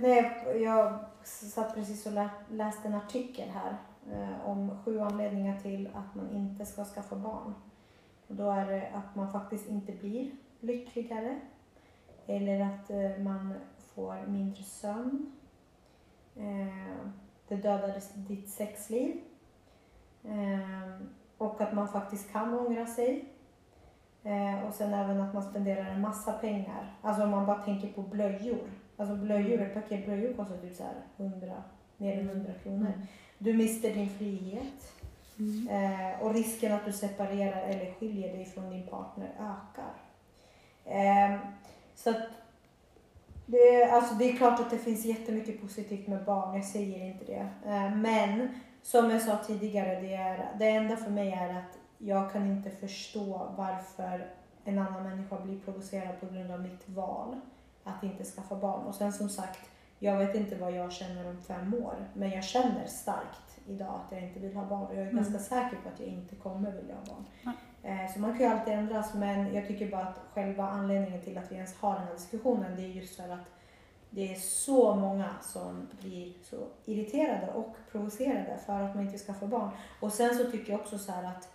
nej, 0.00 0.44
jag 0.62 0.98
satt 1.24 1.74
precis 1.74 2.06
och 2.06 2.12
läste 2.50 2.88
en 2.88 2.94
artikel 2.94 3.48
här 3.48 3.76
eh, 4.12 4.48
om 4.48 4.78
sju 4.84 5.00
anledningar 5.00 5.60
till 5.60 5.86
att 5.86 6.14
man 6.14 6.30
inte 6.30 6.66
ska 6.66 6.84
skaffa 6.84 7.16
barn. 7.16 7.54
Och 8.26 8.34
då 8.34 8.50
är 8.50 8.66
det 8.66 8.90
att 8.94 9.16
man 9.16 9.32
faktiskt 9.32 9.68
inte 9.68 9.92
blir 9.92 10.30
lyckligare 10.60 11.40
eller 12.26 12.60
att 12.60 12.90
eh, 12.90 13.24
man 13.24 13.54
får 13.94 14.26
mindre 14.26 14.62
sömn. 14.62 15.32
Eh, 16.36 17.10
det 17.48 17.56
dödar 17.56 18.00
ditt 18.14 18.50
sexliv. 18.50 19.20
Eh, 20.24 21.06
och 21.38 21.60
att 21.60 21.72
man 21.72 21.88
faktiskt 21.88 22.32
kan 22.32 22.54
ångra 22.54 22.86
sig. 22.86 23.28
Eh, 24.24 24.68
och 24.68 24.74
sen 24.74 24.94
även 24.94 25.20
att 25.20 25.34
man 25.34 25.42
spenderar 25.42 25.84
en 25.84 26.00
massa 26.00 26.32
pengar. 26.32 26.94
Alltså 27.02 27.22
om 27.22 27.30
man 27.30 27.46
bara 27.46 27.62
tänker 27.62 27.88
på 27.88 28.02
blöjor 28.02 28.68
Alltså 29.00 29.16
blöjor, 29.16 29.60
ett 29.60 29.74
paket 29.74 30.04
blöjor 30.04 30.34
kostar 30.34 30.56
typ 30.56 30.76
så 30.76 30.82
här 30.82 30.94
100, 31.16 31.62
mer 31.96 32.18
än 32.18 32.28
100 32.28 32.52
kronor. 32.62 32.86
Mm. 32.86 33.06
Du 33.38 33.52
mister 33.52 33.94
din 33.94 34.08
frihet. 34.08 34.92
Mm. 35.38 35.68
Eh, 35.68 36.22
och 36.22 36.34
risken 36.34 36.72
att 36.72 36.84
du 36.84 36.92
separerar 36.92 37.62
eller 37.62 37.92
skiljer 37.92 38.36
dig 38.36 38.44
från 38.44 38.70
din 38.70 38.86
partner 38.86 39.28
ökar. 39.38 39.92
Eh, 40.84 41.38
så 41.94 42.10
att 42.10 42.28
det, 43.46 43.84
alltså 43.92 44.14
det 44.14 44.30
är 44.30 44.36
klart 44.36 44.60
att 44.60 44.70
det 44.70 44.78
finns 44.78 45.04
jättemycket 45.04 45.60
positivt 45.60 46.08
med 46.08 46.24
barn, 46.24 46.54
jag 46.54 46.64
säger 46.64 47.04
inte 47.04 47.24
det. 47.24 47.48
Eh, 47.66 47.96
men 47.96 48.48
som 48.82 49.10
jag 49.10 49.22
sa 49.22 49.36
tidigare, 49.36 50.00
det, 50.00 50.14
är, 50.14 50.48
det 50.58 50.68
enda 50.68 50.96
för 50.96 51.10
mig 51.10 51.32
är 51.32 51.58
att 51.58 51.78
jag 52.02 52.32
kan 52.32 52.46
inte 52.46 52.70
förstå 52.70 53.54
varför 53.56 54.26
en 54.64 54.78
annan 54.78 55.02
människa 55.02 55.40
blir 55.40 55.60
provocerad 55.60 56.20
på 56.20 56.26
grund 56.26 56.50
av 56.50 56.60
mitt 56.60 56.88
val 56.88 57.40
att 57.84 58.02
inte 58.02 58.24
skaffa 58.24 58.56
barn. 58.56 58.86
Och 58.86 58.94
sen 58.94 59.12
som 59.12 59.28
sagt, 59.28 59.70
jag 59.98 60.18
vet 60.18 60.34
inte 60.34 60.56
vad 60.56 60.72
jag 60.72 60.92
känner 60.92 61.28
om 61.28 61.42
fem 61.42 61.74
år, 61.74 61.94
men 62.14 62.30
jag 62.30 62.44
känner 62.44 62.86
starkt 62.86 63.60
idag 63.66 64.00
att 64.06 64.12
jag 64.12 64.22
inte 64.22 64.40
vill 64.40 64.56
ha 64.56 64.64
barn 64.64 64.86
och 64.86 64.94
jag 64.94 65.02
är 65.02 65.10
mm. 65.10 65.16
ganska 65.16 65.38
säker 65.38 65.76
på 65.82 65.88
att 65.88 66.00
jag 66.00 66.08
inte 66.08 66.36
kommer 66.36 66.72
vilja 66.72 66.94
ha 66.94 67.02
barn. 67.14 67.54
Mm. 67.82 68.08
så 68.08 68.20
man 68.20 68.30
kan 68.30 68.40
ju 68.40 68.52
alltid 68.52 68.74
ändras, 68.74 69.14
men 69.14 69.54
jag 69.54 69.66
tycker 69.66 69.90
bara 69.90 70.02
att 70.02 70.20
själva 70.34 70.68
anledningen 70.68 71.20
till 71.20 71.38
att 71.38 71.52
vi 71.52 71.54
ens 71.54 71.76
har 71.76 71.94
den 71.94 72.04
här 72.04 72.14
diskussionen, 72.14 72.76
det 72.76 72.82
är 72.82 72.88
just 72.88 73.16
för 73.16 73.28
att 73.28 73.46
det 74.10 74.32
är 74.32 74.38
så 74.38 74.94
många 74.94 75.28
som 75.42 75.88
blir 76.00 76.32
så 76.42 76.56
irriterade 76.84 77.52
och 77.52 77.76
provocerade 77.92 78.58
för 78.66 78.80
att 78.80 78.94
man 78.94 79.06
inte 79.06 79.18
skaffar 79.18 79.46
barn. 79.46 79.70
Och 80.00 80.12
sen 80.12 80.34
så 80.34 80.50
tycker 80.50 80.72
jag 80.72 80.80
också 80.80 80.98
så 80.98 81.12
att 81.12 81.48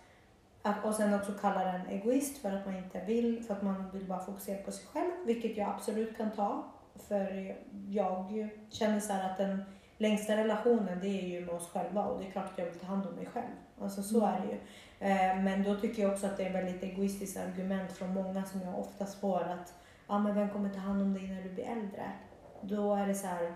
att, 0.66 0.84
och 0.84 0.94
sen 0.94 1.14
också 1.14 1.32
kalla 1.32 1.64
den 1.64 1.86
egoist 1.86 2.38
för 2.38 2.52
att 2.52 2.66
man 2.66 2.76
inte 2.76 3.00
vill, 3.06 3.44
för 3.44 3.54
att 3.54 3.62
man 3.62 3.90
vill 3.92 4.04
bara 4.04 4.24
fokusera 4.24 4.62
på 4.62 4.72
sig 4.72 4.86
själv, 4.86 5.10
vilket 5.26 5.56
jag 5.56 5.68
absolut 5.68 6.16
kan 6.16 6.30
ta. 6.30 6.64
För 7.08 7.56
jag 7.88 8.48
känner 8.70 9.00
så 9.00 9.12
att 9.12 9.38
den 9.38 9.64
längsta 9.98 10.36
relationen 10.36 10.98
det 11.00 11.08
är 11.08 11.26
ju 11.26 11.46
med 11.46 11.54
oss 11.54 11.70
själva 11.70 12.04
och 12.04 12.20
det 12.20 12.26
är 12.26 12.30
klart 12.30 12.52
att 12.52 12.58
jag 12.58 12.66
vill 12.66 12.78
ta 12.78 12.86
hand 12.86 13.06
om 13.06 13.14
mig 13.14 13.26
själv. 13.26 13.52
Alltså 13.80 14.02
så 14.02 14.26
mm. 14.26 14.34
är 14.34 14.40
det 14.40 14.52
ju. 14.52 14.58
Eh, 15.00 15.42
men 15.42 15.62
då 15.62 15.74
tycker 15.74 16.02
jag 16.02 16.12
också 16.12 16.26
att 16.26 16.36
det 16.36 16.44
är 16.44 16.52
väldigt 16.52 16.82
egoistiskt 16.82 17.36
argument 17.36 17.92
från 17.92 18.14
många 18.14 18.44
som 18.44 18.60
jag 18.62 18.78
oftast 18.78 19.20
får 19.20 19.40
att 19.40 19.74
ja 20.06 20.18
men 20.18 20.34
vem 20.34 20.50
kommer 20.50 20.70
ta 20.70 20.80
hand 20.80 21.02
om 21.02 21.14
dig 21.14 21.28
när 21.28 21.42
du 21.42 21.50
blir 21.50 21.64
äldre? 21.64 22.12
Då 22.60 22.94
är 22.94 23.06
det 23.06 23.14
så 23.14 23.26
här, 23.26 23.54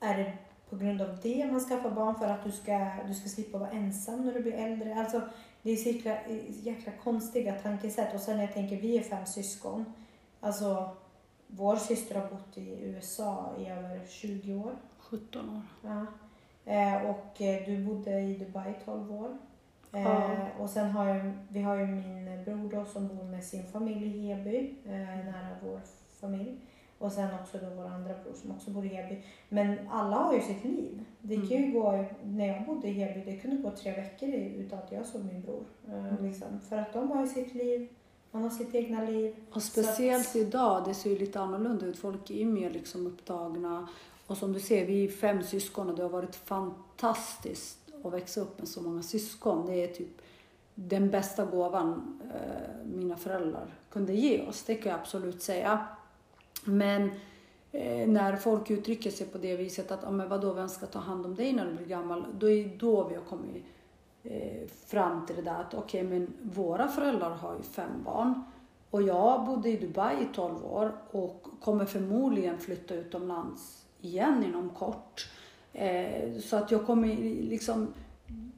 är 0.00 0.16
det 0.18 0.32
på 0.70 0.76
grund 0.76 1.02
av 1.02 1.18
det 1.22 1.46
man 1.50 1.60
skaffar 1.60 1.90
barn 1.90 2.14
för 2.14 2.26
att 2.26 2.44
du 2.44 2.52
ska, 2.52 2.90
du 3.06 3.14
ska 3.14 3.28
slippa 3.28 3.58
vara 3.58 3.70
ensam 3.70 4.26
när 4.26 4.34
du 4.34 4.42
blir 4.42 4.52
äldre? 4.52 4.94
Alltså 4.94 5.22
det 5.62 5.70
är 5.70 5.76
så 5.76 5.88
jäkla, 5.88 6.16
jäkla 6.48 6.92
konstiga 7.04 7.54
tankesätt. 7.54 8.14
Och 8.14 8.20
sen 8.20 8.36
när 8.36 8.44
jag 8.44 8.54
tänker, 8.54 8.76
vi 8.76 8.98
är 8.98 9.02
fem 9.02 9.26
syskon. 9.26 9.84
Alltså, 10.40 10.96
vår 11.46 11.76
syster 11.76 12.20
har 12.20 12.28
bott 12.28 12.58
i 12.58 12.78
USA 12.82 13.54
i 13.58 13.66
över 13.66 14.06
20 14.08 14.54
år. 14.54 14.72
17 14.98 15.48
år. 15.56 15.62
Ja. 15.82 16.06
Eh, 16.72 17.10
och 17.10 17.40
eh, 17.40 17.64
du 17.66 17.84
bodde 17.84 18.20
i 18.20 18.34
Dubai 18.38 18.70
i 18.70 18.84
12 18.84 19.12
år. 19.12 19.38
Eh, 19.92 20.02
Ja. 20.02 20.46
Och 20.58 20.70
sen 20.70 20.90
har 20.90 21.08
jag, 21.08 21.32
vi 21.48 21.62
har 21.62 21.76
ju 21.76 21.86
min 21.86 22.44
bror 22.44 22.70
då 22.70 22.84
som 22.84 23.08
bor 23.08 23.24
med 23.24 23.44
sin 23.44 23.64
familj 23.66 24.16
i 24.16 24.26
Heby, 24.34 24.74
nära 24.84 25.56
vår 25.64 25.80
familj. 26.20 26.56
Och 26.98 27.12
sen 27.12 27.28
också 27.42 27.58
då 27.58 27.66
vår 27.74 27.86
andra 27.86 28.14
bror 28.14 28.34
som 28.34 28.50
också 28.50 28.70
bor 28.70 28.84
i 28.86 28.88
Heby. 28.88 29.22
Men 29.48 29.88
alla 29.88 30.16
har 30.16 30.34
ju 30.34 30.40
sitt 30.40 30.64
liv. 30.64 31.04
Det 31.30 31.36
kan 31.48 31.56
ju 31.66 31.72
gå, 31.72 32.04
när 32.24 32.46
jag 32.46 32.66
bodde 32.66 32.88
i 32.88 32.92
Heby, 32.92 33.24
det 33.32 33.36
kunde 33.36 33.56
gå 33.56 33.70
tre 33.70 33.92
veckor 33.92 34.28
utan 34.34 34.78
att 34.78 34.92
jag 34.92 35.06
såg 35.06 35.24
min 35.24 35.42
bror. 35.42 35.64
Eh, 35.88 36.06
Mm. 36.06 36.24
liksom. 36.26 36.60
För 36.68 36.76
att 36.76 36.92
de 36.92 37.10
har 37.10 37.20
ju 37.22 37.26
sitt 37.28 37.54
liv, 37.54 37.88
man 38.30 38.42
har 38.42 38.50
sitt 38.50 38.74
egna 38.74 39.04
liv. 39.04 39.34
Och 39.52 39.62
speciellt 39.62 40.36
idag, 40.36 40.82
det 40.86 40.94
ser 40.94 41.10
ju 41.10 41.18
lite 41.18 41.40
annorlunda 41.40 41.86
ut. 41.86 41.98
Folk 41.98 42.30
är 42.30 42.34
ju 42.34 42.44
mer 42.46 42.70
liksom 42.70 43.06
upptagna. 43.06 43.88
Och 44.26 44.36
som 44.36 44.52
du 44.52 44.60
ser, 44.60 44.86
vi 44.86 45.04
är 45.04 45.08
fem 45.08 45.42
syskon 45.42 45.90
och 45.90 45.96
det 45.96 46.02
har 46.02 46.10
varit 46.10 46.36
fantastiskt 46.36 47.78
att 48.04 48.12
växa 48.12 48.40
upp 48.40 48.58
med 48.58 48.68
så 48.68 48.82
många 48.82 49.02
syskon. 49.02 49.66
Det 49.66 49.84
är 49.84 49.88
typ 49.88 50.22
den 50.74 51.10
bästa 51.10 51.44
gåvan 51.44 52.20
eh, 52.34 52.86
mina 52.96 53.16
föräldrar 53.16 53.74
kunde 53.90 54.12
ge 54.14 54.42
oss, 54.46 54.62
det 54.64 54.74
kan 54.74 54.92
jag 54.92 55.00
absolut 55.00 55.42
säga. 55.42 55.86
Men 56.64 57.10
Eh, 57.72 58.08
när 58.08 58.36
folk 58.36 58.70
uttrycker 58.70 59.10
sig 59.10 59.26
på 59.26 59.38
det 59.38 59.56
viset 59.56 59.90
att, 59.90 60.04
ah, 60.04 60.10
men 60.10 60.28
vadå, 60.28 60.52
vem 60.52 60.68
ska 60.68 60.86
ta 60.86 60.98
hand 60.98 61.26
om 61.26 61.34
dig 61.34 61.52
när 61.52 61.66
du 61.66 61.72
blir 61.72 61.86
gammal? 61.86 62.24
Då 62.38 62.50
är 62.50 62.78
då 62.78 63.08
vi 63.08 63.14
har 63.14 63.22
kommit 63.22 63.64
eh, 64.22 64.68
fram 64.86 65.26
till 65.26 65.36
det 65.36 65.42
där 65.42 65.60
att 65.60 65.74
okej, 65.74 66.02
men 66.02 66.32
våra 66.42 66.88
föräldrar 66.88 67.30
har 67.30 67.56
ju 67.56 67.62
fem 67.62 68.02
barn 68.04 68.42
och 68.90 69.02
jag 69.02 69.46
bodde 69.46 69.68
i 69.68 69.76
Dubai 69.76 70.14
i 70.22 70.34
12 70.34 70.66
år 70.66 70.92
och 71.10 71.46
kommer 71.60 71.84
förmodligen 71.84 72.58
flytta 72.58 72.94
utomlands 72.94 73.84
igen 74.00 74.44
inom 74.44 74.70
kort. 74.70 75.28
Eh, 75.72 76.38
så 76.40 76.56
att 76.56 76.70
jag 76.70 76.86
kommer 76.86 77.08
liksom, 77.42 77.88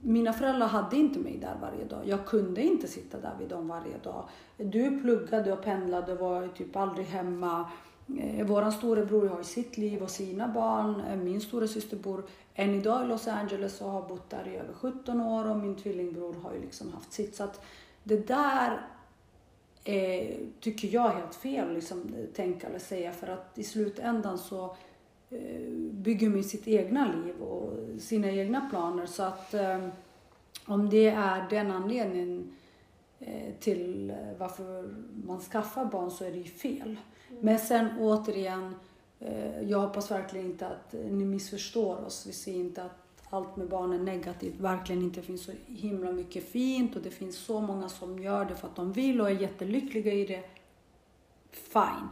mina 0.00 0.32
föräldrar 0.32 0.66
hade 0.66 0.96
inte 0.96 1.18
mig 1.18 1.38
där 1.38 1.56
varje 1.60 1.84
dag. 1.84 2.00
Jag 2.04 2.26
kunde 2.26 2.62
inte 2.62 2.88
sitta 2.88 3.20
där 3.20 3.34
vid 3.38 3.48
dem 3.48 3.68
varje 3.68 3.98
dag. 3.98 4.28
Du 4.56 5.00
pluggade 5.00 5.52
och 5.52 5.62
pendlade 5.62 6.12
och 6.12 6.18
var 6.18 6.48
typ 6.48 6.76
aldrig 6.76 7.06
hemma. 7.06 7.70
Vår 8.12 8.44
våran 8.44 8.72
storebror 8.72 9.28
har 9.28 9.38
ju 9.38 9.44
sitt 9.44 9.78
liv 9.78 10.02
och 10.02 10.10
sina 10.10 10.48
barn. 10.48 11.00
Eh, 11.00 11.16
min 11.16 11.40
stora 11.40 11.66
syster 11.66 11.96
bor 11.96 12.24
än 12.54 12.74
idag 12.74 13.04
i 13.04 13.08
Los 13.08 13.28
Angeles 13.28 13.80
och 13.80 13.90
har 13.90 14.08
bott 14.08 14.30
där 14.30 14.48
i 14.48 14.56
över 14.56 14.72
17 14.72 15.20
år 15.20 15.50
och 15.50 15.56
min 15.56 15.76
tvillingbror 15.76 16.34
har 16.42 16.54
ju 16.54 16.60
liksom 16.60 16.92
haft 16.92 17.12
sitt. 17.12 17.34
Så 17.34 17.44
att 17.44 17.64
det 18.04 18.26
där 18.26 18.86
är, 19.84 20.38
tycker 20.60 20.88
jag 20.88 21.10
är 21.10 21.14
helt 21.14 21.34
fel 21.34 21.68
att 21.68 21.74
liksom, 21.74 22.14
tänka 22.34 22.66
eller 22.66 22.78
säga 22.78 23.12
för 23.12 23.26
att 23.26 23.58
i 23.58 23.64
slutändan 23.64 24.38
så 24.38 24.76
bygger 25.90 26.28
man 26.28 26.44
sitt 26.44 26.68
egna 26.68 27.12
liv 27.12 27.42
och 27.42 27.72
sina 28.00 28.30
egna 28.30 28.70
planer. 28.70 29.06
Så 29.06 29.22
att 29.22 29.54
om 30.66 30.90
det 30.90 31.08
är 31.08 31.50
den 31.50 31.70
anledningen 31.70 32.52
till 33.60 34.12
varför 34.38 34.94
man 35.26 35.40
skaffar 35.40 35.84
barn 35.84 36.10
så 36.10 36.24
är 36.24 36.30
det 36.30 36.38
ju 36.38 36.44
fel. 36.44 36.96
Men 37.40 37.58
sen 37.58 37.88
återigen, 38.00 38.74
eh, 39.20 39.62
jag 39.62 39.80
hoppas 39.80 40.10
verkligen 40.10 40.46
inte 40.46 40.66
att 40.66 40.94
eh, 40.94 41.00
ni 41.00 41.24
missförstår 41.24 42.04
oss. 42.04 42.26
Vi 42.26 42.32
ser 42.32 42.54
inte 42.54 42.82
att 42.82 43.02
allt 43.30 43.56
med 43.56 43.68
barn 43.68 43.92
är 43.92 43.98
negativt. 43.98 44.60
Verkligen 44.60 45.02
inte. 45.02 45.20
Det 45.20 45.26
finns 45.26 45.44
så 45.44 45.52
himla 45.66 46.12
mycket 46.12 46.44
fint 46.44 46.96
och 46.96 47.02
det 47.02 47.10
finns 47.10 47.36
så 47.36 47.60
många 47.60 47.88
som 47.88 48.18
gör 48.18 48.44
det 48.44 48.54
för 48.54 48.68
att 48.68 48.76
de 48.76 48.92
vill 48.92 49.20
och 49.20 49.30
är 49.30 49.40
jättelyckliga 49.40 50.12
i 50.12 50.26
det. 50.26 50.44
Fine. 51.50 52.08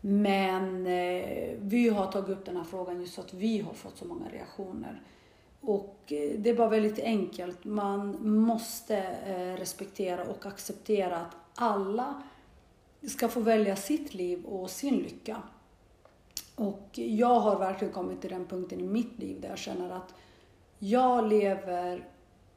Men 0.00 0.86
eh, 0.86 1.56
vi 1.58 1.88
har 1.88 2.12
tagit 2.12 2.28
upp 2.28 2.44
den 2.44 2.56
här 2.56 2.64
frågan 2.64 3.00
just 3.00 3.14
för 3.14 3.22
att 3.22 3.34
vi 3.34 3.60
har 3.60 3.72
fått 3.72 3.98
så 3.98 4.04
många 4.04 4.28
reaktioner. 4.28 5.02
Och 5.60 5.96
eh, 6.06 6.38
det 6.38 6.50
är 6.50 6.54
bara 6.54 6.68
väldigt 6.68 6.98
enkelt. 6.98 7.64
Man 7.64 8.28
måste 8.28 8.96
eh, 9.26 9.56
respektera 9.58 10.24
och 10.24 10.46
acceptera 10.46 11.16
att 11.16 11.36
alla 11.54 12.22
ska 13.08 13.28
få 13.28 13.40
välja 13.40 13.76
sitt 13.76 14.14
liv 14.14 14.44
och 14.44 14.70
sin 14.70 14.98
lycka. 14.98 15.42
Och 16.54 16.88
jag 16.92 17.40
har 17.40 17.58
verkligen 17.58 17.94
kommit 17.94 18.20
till 18.20 18.30
den 18.30 18.46
punkten 18.46 18.80
i 18.80 18.86
mitt 18.86 19.18
liv 19.18 19.40
där 19.40 19.48
jag 19.48 19.58
känner 19.58 19.90
att 19.90 20.14
jag 20.78 21.28
lever 21.28 22.08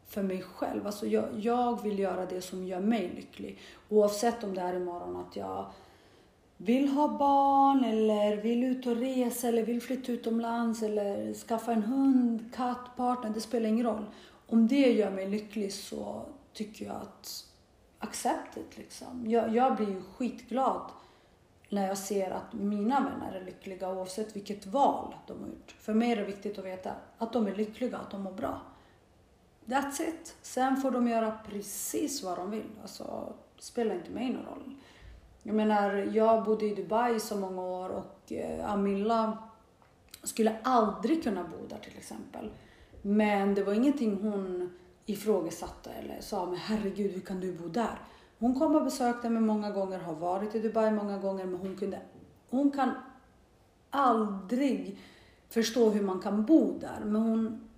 för 0.07 0.23
mig 0.23 0.41
själv. 0.41 0.87
Alltså 0.87 1.07
jag, 1.07 1.25
jag 1.39 1.83
vill 1.83 1.99
göra 1.99 2.25
det 2.25 2.41
som 2.41 2.65
gör 2.65 2.79
mig 2.79 3.11
lycklig. 3.15 3.59
Oavsett 3.89 4.43
om 4.43 4.55
det 4.55 4.61
är 4.61 4.75
imorgon 4.75 5.15
att 5.15 5.35
jag 5.35 5.65
vill 6.57 6.87
ha 6.87 7.07
barn 7.07 7.83
eller 7.83 8.37
vill 8.37 8.63
ut 8.63 8.87
och 8.87 8.95
resa 8.95 9.47
eller 9.47 9.63
vill 9.63 9.81
flytta 9.81 10.11
utomlands 10.11 10.83
eller 10.83 11.33
skaffa 11.33 11.71
en 11.71 11.83
hund, 11.83 12.53
katt, 12.55 12.97
partner. 12.97 13.29
Det 13.29 13.41
spelar 13.41 13.69
ingen 13.69 13.85
roll. 13.85 14.05
Om 14.47 14.67
det 14.67 14.91
gör 14.91 15.11
mig 15.11 15.29
lycklig 15.29 15.73
så 15.73 16.25
tycker 16.53 16.85
jag 16.85 16.95
att 16.95 17.45
acceptet 18.03 18.77
liksom. 18.77 19.29
Jag, 19.29 19.55
jag 19.55 19.75
blir 19.75 19.89
ju 19.89 20.01
skitglad 20.01 20.81
när 21.69 21.87
jag 21.87 21.97
ser 21.97 22.31
att 22.31 22.53
mina 22.53 22.99
vänner 22.99 23.33
är 23.33 23.45
lyckliga 23.45 23.89
oavsett 23.89 24.35
vilket 24.35 24.65
val 24.65 25.15
de 25.27 25.39
har 25.39 25.47
gjort. 25.47 25.75
För 25.79 25.93
mig 25.93 26.11
är 26.11 26.15
det 26.15 26.23
viktigt 26.23 26.59
att 26.59 26.65
veta 26.65 26.91
att 27.17 27.33
de 27.33 27.47
är 27.47 27.55
lyckliga, 27.55 27.97
att 27.97 28.11
de 28.11 28.21
mår 28.21 28.31
bra. 28.31 28.61
That's 29.65 30.01
it. 30.01 30.35
Sen 30.41 30.77
får 30.77 30.91
de 30.91 31.07
göra 31.07 31.37
precis 31.49 32.23
vad 32.23 32.37
de 32.37 32.51
vill. 32.51 32.69
Alltså, 32.81 33.33
det 33.55 33.63
spelar 33.63 33.95
inte 33.95 34.11
mig 34.11 34.29
någon 34.29 34.45
roll. 34.45 34.75
Jag 35.43 35.55
menar, 35.55 35.93
jag 35.93 36.43
bodde 36.43 36.65
i 36.65 36.75
Dubai 36.75 37.15
i 37.15 37.19
så 37.19 37.35
många 37.35 37.61
år 37.61 37.89
och 37.89 38.31
eh, 38.31 38.71
Amilla 38.71 39.37
skulle 40.23 40.57
aldrig 40.63 41.23
kunna 41.23 41.43
bo 41.43 41.67
där 41.69 41.77
till 41.77 41.97
exempel. 41.97 42.49
Men 43.01 43.55
det 43.55 43.63
var 43.63 43.73
ingenting 43.73 44.21
hon 44.21 44.73
ifrågasatte 45.05 45.91
eller 45.91 46.21
sa, 46.21 46.45
men 46.45 46.55
herregud, 46.55 47.11
hur 47.11 47.21
kan 47.21 47.39
du 47.39 47.53
bo 47.53 47.67
där? 47.67 47.99
Hon 48.39 48.59
kom 48.59 48.75
och 48.75 48.83
besökte 48.83 49.29
mig 49.29 49.41
många 49.41 49.71
gånger, 49.71 49.99
har 49.99 50.15
varit 50.15 50.55
i 50.55 50.59
Dubai 50.59 50.91
många 50.91 51.17
gånger, 51.17 51.45
men 51.45 51.59
hon 51.59 51.75
kunde, 51.75 51.99
hon 52.49 52.71
kan 52.71 52.91
aldrig 53.89 54.97
förstå 55.49 55.89
hur 55.89 56.01
man 56.03 56.21
kan 56.21 56.45
bo 56.45 56.79
där. 56.79 56.99
Men 57.05 57.21
hon 57.21 57.69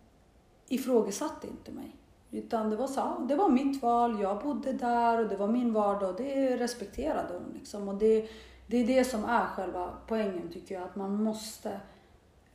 ifrågasatte 0.68 1.48
inte 1.48 1.72
mig. 1.72 1.96
Utan 2.32 2.70
det 2.70 2.76
var 2.76 2.88
så, 2.88 3.00
ja, 3.00 3.26
det 3.28 3.36
var 3.36 3.50
mitt 3.50 3.82
val, 3.82 4.22
jag 4.22 4.44
bodde 4.44 4.74
där 4.74 5.20
och 5.20 5.30
det 5.30 5.36
var 5.36 5.48
min 5.48 5.74
vardag 5.74 6.10
och 6.10 6.16
det 6.16 6.58
respekterade 6.58 7.34
hon. 7.34 7.54
Liksom. 7.54 7.88
Och 7.88 7.96
det, 7.96 8.30
det 8.68 8.78
är 8.78 8.88
det 8.88 9.04
som 9.04 9.26
är 9.26 9.46
själva 9.46 9.94
poängen 10.08 10.50
tycker 10.54 10.76
jag, 10.76 10.84
att 10.84 10.96
man 10.96 11.24
måste 11.24 11.70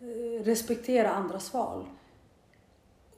eh, 0.00 0.44
respektera 0.44 1.10
andras 1.10 1.54
val. 1.54 1.86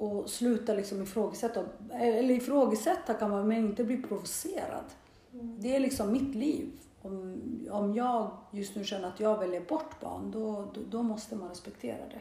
Och 0.02 0.30
sluta 0.30 0.74
liksom 0.74 1.02
ifrågasätta, 1.02 1.64
eller 1.92 2.34
ifrågasätta 2.34 3.14
kan 3.14 3.30
man 3.30 3.48
men 3.48 3.58
inte 3.58 3.84
bli 3.84 4.02
provocerad. 4.02 4.84
Det 5.30 5.76
är 5.76 5.80
liksom 5.80 6.12
mitt 6.12 6.34
liv. 6.34 6.70
Om, 7.02 7.40
om 7.70 7.94
jag 7.94 8.30
just 8.50 8.76
nu 8.76 8.84
känner 8.84 9.08
att 9.08 9.20
jag 9.20 9.38
väljer 9.38 9.60
bort 9.60 10.00
barn, 10.00 10.30
då, 10.30 10.64
då, 10.74 10.80
då 10.90 11.02
måste 11.02 11.36
man 11.36 11.48
respektera 11.48 12.08
det. 12.08 12.20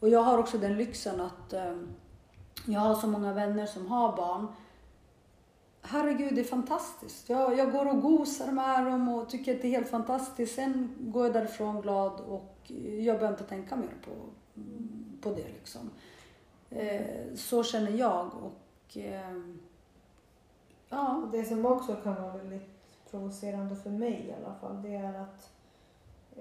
Och 0.00 0.08
jag 0.08 0.22
har 0.22 0.38
också 0.38 0.58
den 0.58 0.76
lyxen 0.76 1.20
att 1.20 1.52
eh, 1.52 1.76
jag 2.66 2.80
har 2.80 2.94
så 2.94 3.06
många 3.06 3.32
vänner 3.32 3.66
som 3.66 3.86
har 3.86 4.16
barn. 4.16 4.46
Herregud, 5.82 6.34
det 6.34 6.40
är 6.40 6.44
fantastiskt. 6.44 7.28
Jag, 7.28 7.58
jag 7.58 7.72
går 7.72 7.88
och 7.88 8.02
gosar 8.02 8.52
med 8.52 8.86
dem 8.86 9.08
och 9.08 9.28
tycker 9.28 9.54
att 9.54 9.62
det 9.62 9.68
är 9.68 9.72
helt 9.72 9.90
fantastiskt. 9.90 10.54
Sen 10.54 10.94
går 10.98 11.24
jag 11.24 11.32
därifrån 11.32 11.80
glad 11.80 12.20
och 12.20 12.70
jag 12.98 13.18
behöver 13.18 13.30
inte 13.30 13.44
tänka 13.44 13.76
mer 13.76 13.94
på, 14.04 14.10
på 15.20 15.30
det. 15.30 15.48
Liksom. 15.48 15.90
Eh, 16.70 17.34
så 17.34 17.64
känner 17.64 17.90
jag. 17.90 18.26
Och, 18.26 18.96
eh, 18.96 19.38
ja. 20.88 21.28
Det 21.32 21.44
som 21.44 21.66
också 21.66 21.96
kan 21.96 22.22
vara 22.22 22.36
väldigt 22.36 23.10
provocerande 23.10 23.76
för 23.76 23.90
mig 23.90 24.26
i 24.28 24.44
alla 24.44 24.54
fall, 24.54 24.82
det 24.82 24.94
är 24.94 25.20
att 25.20 25.50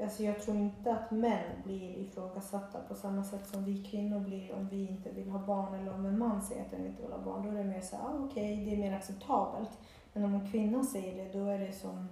Alltså 0.03 0.23
jag 0.23 0.41
tror 0.41 0.57
inte 0.57 0.91
att 0.91 1.11
män 1.11 1.61
blir 1.63 1.97
ifrågasatta 1.97 2.79
på 2.87 2.95
samma 2.95 3.23
sätt 3.23 3.47
som 3.47 3.65
vi 3.65 3.83
kvinnor 3.83 4.19
blir 4.19 4.53
om 4.55 4.67
vi 4.67 4.87
inte 4.87 5.11
vill 5.11 5.29
ha 5.29 5.39
barn 5.39 5.73
eller 5.73 5.93
om 5.93 6.05
en 6.05 6.19
man 6.19 6.41
säger 6.41 6.61
att 6.61 6.71
den 6.71 6.85
inte 6.85 7.01
vill 7.01 7.11
ha 7.11 7.19
barn. 7.19 7.43
Då 7.43 7.49
är 7.49 7.63
det 7.63 7.63
mer 7.63 7.81
så 7.81 7.95
här, 7.95 8.03
ah, 8.03 8.25
okej, 8.25 8.65
det 8.65 8.73
är 8.73 8.77
mer 8.77 8.97
acceptabelt. 8.97 9.69
Men 10.13 10.23
om 10.23 10.33
en 10.33 10.51
kvinna 10.51 10.83
säger 10.83 11.25
det, 11.25 11.39
då 11.39 11.45
är 11.45 11.59
det 11.59 11.71
som, 11.71 12.07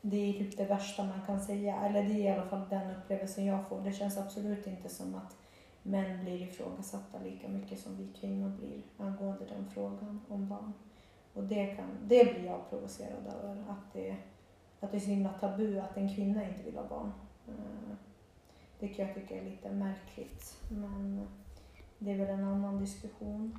det 0.00 0.16
är 0.16 0.32
typ 0.32 0.56
det 0.56 0.64
värsta 0.64 1.04
man 1.04 1.22
kan 1.26 1.40
säga. 1.40 1.76
Eller 1.76 2.02
det 2.02 2.12
är 2.12 2.18
i 2.18 2.28
alla 2.28 2.46
fall 2.46 2.68
den 2.70 2.90
upplevelsen 2.90 3.44
jag 3.44 3.68
får. 3.68 3.80
Det 3.80 3.92
känns 3.92 4.18
absolut 4.18 4.66
inte 4.66 4.88
som 4.88 5.14
att 5.14 5.36
män 5.90 6.24
blir 6.24 6.42
ifrågasatta 6.42 7.18
lika 7.24 7.48
mycket 7.48 7.80
som 7.80 7.96
vi 7.96 8.20
kvinnor 8.20 8.48
blir 8.48 8.82
angående 8.96 9.44
den 9.44 9.70
frågan 9.74 10.20
om 10.28 10.48
barn. 10.48 10.72
Och 11.34 11.44
det, 11.44 11.66
kan, 11.66 11.86
det 12.02 12.24
blir 12.24 12.46
jag 12.46 12.70
provocerad 12.70 13.26
över, 13.26 13.64
att 13.68 13.92
det 13.92 14.16
att 14.80 14.90
det 14.90 14.96
är 14.96 15.00
så 15.00 15.10
himla 15.10 15.28
tabu 15.28 15.78
att 15.78 15.96
en 15.96 16.14
kvinna 16.14 16.48
inte 16.48 16.62
vill 16.62 16.76
ha 16.76 16.88
barn. 16.88 17.12
Eh, 17.48 17.94
det 18.78 18.88
kan 18.88 19.06
jag 19.06 19.14
tycka 19.14 19.36
är 19.36 19.44
lite 19.44 19.70
märkligt. 19.70 20.56
Men 20.70 21.26
det 21.98 22.10
är 22.10 22.18
väl 22.18 22.28
en 22.28 22.44
annan 22.44 22.78
diskussion. 22.78 23.58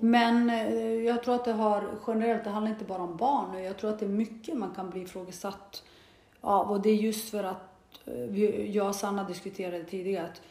Men 0.00 0.50
eh, 0.50 0.82
jag 0.82 1.22
tror 1.22 1.34
att 1.34 1.44
det 1.44 1.52
har 1.52 1.88
generellt, 2.06 2.44
det 2.44 2.50
handlar 2.50 2.72
inte 2.72 2.84
bara 2.84 3.02
om 3.02 3.16
barn. 3.16 3.62
Jag 3.62 3.78
tror 3.78 3.90
att 3.90 3.98
det 3.98 4.04
är 4.06 4.10
mycket 4.10 4.56
man 4.56 4.74
kan 4.74 4.90
bli 4.90 5.02
ifrågasatt 5.02 5.82
av. 6.40 6.70
Och 6.70 6.82
det 6.82 6.90
är 6.90 6.96
just 6.96 7.30
för 7.30 7.44
att 7.44 8.00
eh, 8.04 8.70
jag 8.70 8.88
och 8.88 8.94
Sanna 8.94 9.24
diskuterade 9.24 9.84
tidigare 9.84 10.26
att 10.26 10.42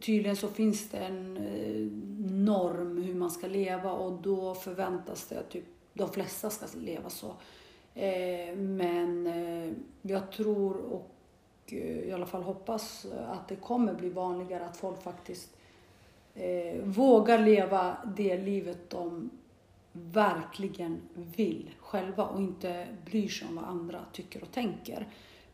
tydligen 0.00 0.36
så 0.36 0.48
finns 0.48 0.88
det 0.88 0.98
en 0.98 1.36
eh, 1.36 1.86
norm 2.30 3.02
hur 3.02 3.14
man 3.14 3.30
ska 3.30 3.46
leva 3.46 3.92
och 3.92 4.22
då 4.22 4.54
förväntas 4.54 5.26
det 5.26 5.38
att 5.38 5.50
typ 5.50 5.64
de 5.92 6.12
flesta 6.12 6.50
ska 6.50 6.66
leva 6.78 7.10
så. 7.10 7.34
Eh, 7.94 8.56
men 8.56 9.26
eh, 9.26 9.72
jag 10.02 10.32
tror 10.32 10.76
och 10.76 11.14
i 11.72 12.12
alla 12.12 12.26
fall 12.26 12.42
hoppas 12.42 13.06
att 13.26 13.48
det 13.48 13.56
kommer 13.56 13.94
bli 13.94 14.10
vanligare 14.10 14.64
att 14.64 14.76
folk 14.76 15.02
faktiskt 15.02 15.54
vågar 16.82 17.38
leva 17.38 17.96
det 18.16 18.36
livet 18.36 18.90
de 18.90 19.30
verkligen 19.92 21.00
vill 21.14 21.70
själva 21.80 22.24
och 22.24 22.40
inte 22.40 22.86
bryr 23.04 23.28
sig 23.28 23.48
om 23.48 23.56
vad 23.56 23.64
andra 23.64 24.00
tycker 24.12 24.42
och 24.42 24.52
tänker. 24.52 25.06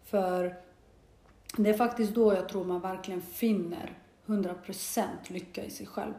För 0.04 0.54
det 1.56 1.70
är 1.70 1.74
faktiskt 1.74 2.14
då 2.14 2.34
jag 2.34 2.48
tror 2.48 2.64
man 2.64 2.80
verkligen 2.80 3.22
finner 3.22 3.98
100% 4.26 5.06
lycka 5.26 5.64
i 5.64 5.70
sig 5.70 5.86
själv. 5.86 6.12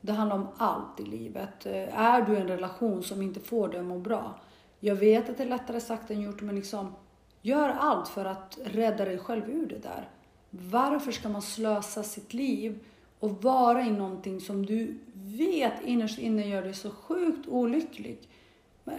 Det 0.00 0.12
handlar 0.12 0.36
om 0.36 0.46
allt 0.56 1.00
i 1.00 1.04
livet. 1.04 1.66
Eh, 1.66 2.00
är 2.00 2.22
du 2.22 2.32
i 2.32 2.40
en 2.40 2.48
relation 2.48 3.02
som 3.02 3.22
inte 3.22 3.40
får 3.40 3.68
dig 3.68 3.80
att 3.80 3.86
må 3.86 3.98
bra? 3.98 4.40
Jag 4.80 4.96
vet 4.96 5.30
att 5.30 5.36
det 5.36 5.42
är 5.42 5.48
lättare 5.48 5.80
sagt 5.80 6.10
än 6.10 6.20
gjort, 6.20 6.42
men 6.42 6.54
liksom 6.54 6.94
gör 7.42 7.68
allt 7.68 8.08
för 8.08 8.24
att 8.24 8.58
rädda 8.64 9.04
dig 9.04 9.18
själv 9.18 9.50
ur 9.50 9.66
det 9.66 9.78
där. 9.78 10.08
Varför 10.50 11.12
ska 11.12 11.28
man 11.28 11.42
slösa 11.42 12.02
sitt 12.02 12.34
liv 12.34 12.78
och 13.18 13.42
vara 13.42 13.82
i 13.82 13.90
någonting 13.90 14.40
som 14.40 14.66
du 14.66 14.98
vet 15.12 15.84
innerst 15.84 16.18
inne 16.18 16.46
gör 16.46 16.62
dig 16.62 16.74
så 16.74 16.90
sjukt 16.90 17.48
olycklig? 17.48 18.18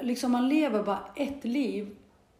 Liksom 0.01 0.31
man 0.31 0.49
lever 0.49 0.83
bara 0.83 1.03
ett 1.15 1.45
liv. 1.45 1.95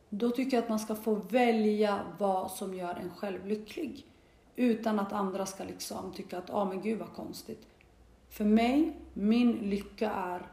Då 0.10 0.30
tycker 0.30 0.58
jag 0.58 0.64
att 0.64 0.70
man 0.70 0.80
ska 0.80 0.96
få 0.96 1.16
välja 1.16 2.00
vad 2.18 2.52
som 2.52 2.74
gör 2.74 2.96
en 2.96 3.10
själv 3.10 3.46
lycklig. 3.46 4.06
Utan 4.60 5.00
att 5.00 5.14
andra 5.14 5.46
ska 5.46 5.64
liksom 5.64 6.14
tycka 6.14 6.38
att, 6.38 6.50
ja 6.50 6.56
ah, 6.56 6.66
men 6.66 6.82
gud 6.82 7.00
vad 7.00 7.14
konstigt. 7.14 7.68
För 8.30 8.46
mig, 8.46 8.98
min 9.14 9.52
lycka 9.52 10.12
är 10.12 10.48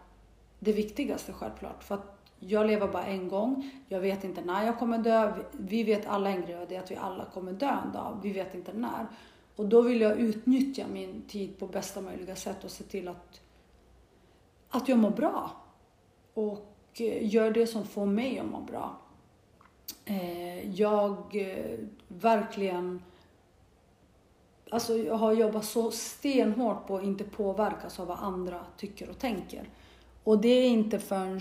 det 0.58 0.72
viktigaste 0.72 1.32
självklart. 1.32 1.84
För 1.84 1.94
att 1.94 2.18
jag 2.38 2.66
lever 2.66 2.88
bara 2.88 3.04
en 3.04 3.28
gång. 3.28 3.70
Jag 3.88 4.00
vet 4.00 4.24
inte 4.24 4.40
när 4.40 4.66
jag 4.66 4.78
kommer 4.78 4.98
dö. 4.98 5.32
Vi 5.52 5.84
vet 5.84 6.06
alla 6.06 6.30
en 6.30 6.42
grej, 6.42 6.66
det 6.68 6.76
är 6.76 6.80
att 6.80 6.90
vi 6.90 6.96
alla 6.96 7.24
kommer 7.24 7.52
dö 7.52 7.76
en 7.86 7.92
dag. 7.92 8.18
Vi 8.22 8.32
vet 8.32 8.54
inte 8.54 8.72
när. 8.72 9.06
Och 9.56 9.66
då 9.66 9.80
vill 9.80 10.00
jag 10.00 10.18
utnyttja 10.18 10.84
min 10.92 11.22
tid 11.28 11.58
på 11.58 11.66
bästa 11.66 12.00
möjliga 12.00 12.36
sätt 12.36 12.64
och 12.64 12.70
se 12.70 12.84
till 12.84 13.08
att, 13.08 13.40
att 14.68 14.88
jag 14.88 14.98
mår 14.98 15.10
bra. 15.10 15.50
Och 16.34 16.76
eh, 16.94 17.34
gör 17.34 17.50
det 17.50 17.66
som 17.66 17.84
får 17.84 18.06
mig 18.06 18.38
att 18.38 18.46
må 18.46 18.60
bra. 18.60 18.96
Eh, 20.04 20.70
jag 20.70 21.16
eh, 21.36 21.78
verkligen 22.08 23.02
Alltså 24.70 24.98
jag 24.98 25.14
har 25.14 25.32
jobbat 25.32 25.64
så 25.64 25.90
stenhårt 25.90 26.86
på 26.86 26.96
att 26.96 27.04
inte 27.04 27.24
påverkas 27.24 28.00
av 28.00 28.06
vad 28.06 28.18
andra 28.18 28.60
tycker 28.76 29.10
och 29.10 29.18
tänker. 29.18 29.68
Och 30.24 30.40
det 30.40 30.48
är 30.48 30.68
inte 30.68 30.98
förrän 30.98 31.40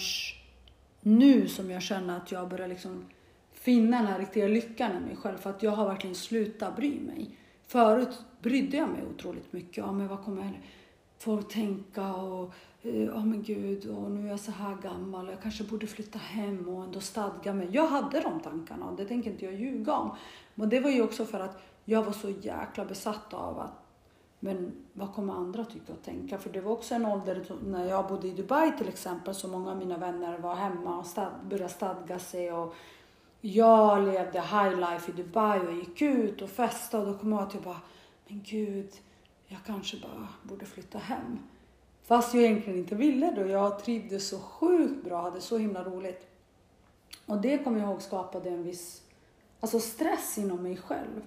nu 1.01 1.47
som 1.47 1.71
jag 1.71 1.81
känner 1.81 2.17
att 2.17 2.31
jag 2.31 2.49
börjar 2.49 2.67
liksom 2.67 3.05
finna 3.53 3.97
den 3.97 4.07
här 4.07 4.19
riktiga 4.19 4.47
lyckan 4.47 4.91
i 4.91 4.99
mig 4.99 5.15
själv. 5.15 5.37
För 5.37 5.49
att 5.49 5.63
jag 5.63 5.71
har 5.71 5.85
verkligen 5.85 6.15
slutat 6.15 6.75
bry 6.75 6.99
mig. 6.99 7.37
Förut 7.67 8.19
brydde 8.41 8.77
jag 8.77 8.89
mig 8.89 9.03
otroligt 9.15 9.53
mycket. 9.53 9.77
Ja, 9.77 9.91
men 9.91 10.07
vad 10.07 10.23
kommer 10.23 10.61
folk 11.17 11.53
tänka? 11.53 12.13
Och 12.13 12.53
eh, 12.81 13.03
ja, 13.03 13.13
oh, 13.13 13.25
men 13.25 13.43
gud, 13.43 13.85
och 13.89 14.11
nu 14.11 14.25
är 14.25 14.29
jag 14.29 14.39
så 14.39 14.51
här 14.51 14.75
gammal. 14.75 15.27
Jag 15.27 15.41
kanske 15.41 15.63
borde 15.63 15.87
flytta 15.87 16.19
hem 16.19 16.69
och 16.69 16.83
ändå 16.83 16.99
stadga 16.99 17.53
mig. 17.53 17.67
Jag 17.71 17.87
hade 17.87 18.19
de 18.19 18.39
tankarna 18.39 18.85
och 18.85 18.97
det 18.97 19.05
tänker 19.05 19.31
inte 19.31 19.45
jag 19.45 19.53
ljuga 19.53 19.93
om. 19.93 20.15
Men 20.55 20.69
det 20.69 20.79
var 20.79 20.89
ju 20.89 21.01
också 21.01 21.25
för 21.25 21.39
att 21.39 21.61
jag 21.85 22.03
var 22.03 22.11
så 22.11 22.29
jäkla 22.29 22.85
besatt 22.85 23.33
av 23.33 23.59
att 23.59 23.85
men 24.39 24.71
vad 24.93 25.13
kommer 25.13 25.33
andra 25.33 25.65
tycka 25.65 25.93
och 25.93 26.03
tänka? 26.03 26.37
För 26.37 26.49
det 26.49 26.61
var 26.61 26.71
också 26.71 26.95
en 26.95 27.05
ålder 27.05 27.45
när 27.65 27.85
jag 27.85 28.07
bodde 28.07 28.27
i 28.27 28.31
Dubai 28.31 28.77
till 28.77 28.87
exempel 28.87 29.35
så 29.35 29.47
många 29.47 29.71
av 29.71 29.77
mina 29.77 29.97
vänner 29.97 30.37
var 30.37 30.55
hemma 30.55 30.99
och 30.99 31.05
stad, 31.05 31.31
började 31.49 31.73
stadga 31.73 32.19
sig 32.19 32.53
och 32.53 32.75
jag 33.41 34.03
levde 34.03 34.41
high 34.41 34.79
life 34.79 35.11
i 35.11 35.13
Dubai 35.13 35.59
och 35.59 35.73
gick 35.73 36.01
ut 36.01 36.41
och 36.41 36.49
festade 36.49 37.05
och 37.05 37.13
då 37.13 37.19
kom 37.19 37.31
jag 37.31 37.41
att 37.41 37.53
jag 37.53 37.63
bara, 37.63 37.81
men 38.27 38.43
gud, 38.43 38.89
jag 39.47 39.59
kanske 39.65 39.97
bara 39.97 40.27
borde 40.43 40.65
flytta 40.65 40.97
hem. 40.97 41.39
Fast 42.03 42.33
jag 42.33 42.43
egentligen 42.43 42.79
inte 42.79 42.95
ville 42.95 43.31
det 43.31 43.43
och 43.43 43.49
jag 43.49 43.79
trivdes 43.79 44.29
så 44.29 44.39
sjukt 44.39 45.03
bra, 45.03 45.21
hade 45.21 45.41
så 45.41 45.57
himla 45.57 45.83
roligt. 45.83 46.27
Och 47.25 47.37
det 47.37 47.57
kommer 47.57 47.79
jag 47.79 47.89
ihåg 47.89 48.01
skapade 48.01 48.49
en 48.49 48.63
viss 48.63 49.01
alltså 49.59 49.79
stress 49.79 50.37
inom 50.37 50.63
mig 50.63 50.77
själv. 50.77 51.21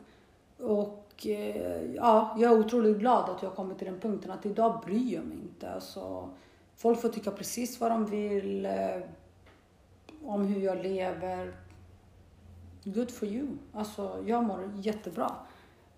Och 0.58 1.26
eh, 1.26 1.94
ja, 1.94 2.36
jag 2.38 2.52
är 2.52 2.58
otroligt 2.58 2.98
glad 2.98 3.30
att 3.30 3.42
jag 3.42 3.48
har 3.48 3.56
kommit 3.56 3.78
till 3.78 3.86
den 3.86 4.00
punkten 4.00 4.30
att 4.30 4.46
idag 4.46 4.82
bryr 4.86 5.14
jag 5.14 5.24
mig 5.24 5.38
inte. 5.38 5.70
Alltså, 5.70 6.28
folk 6.76 7.00
får 7.00 7.08
tycka 7.08 7.30
precis 7.30 7.80
vad 7.80 7.90
de 7.90 8.06
vill 8.06 8.66
eh, 8.66 9.00
om 10.24 10.46
hur 10.46 10.62
jag 10.62 10.82
lever. 10.82 11.54
Good 12.84 13.10
for 13.10 13.28
you. 13.28 13.46
Alltså, 13.72 14.24
jag 14.26 14.44
mår 14.44 14.72
jättebra 14.76 15.34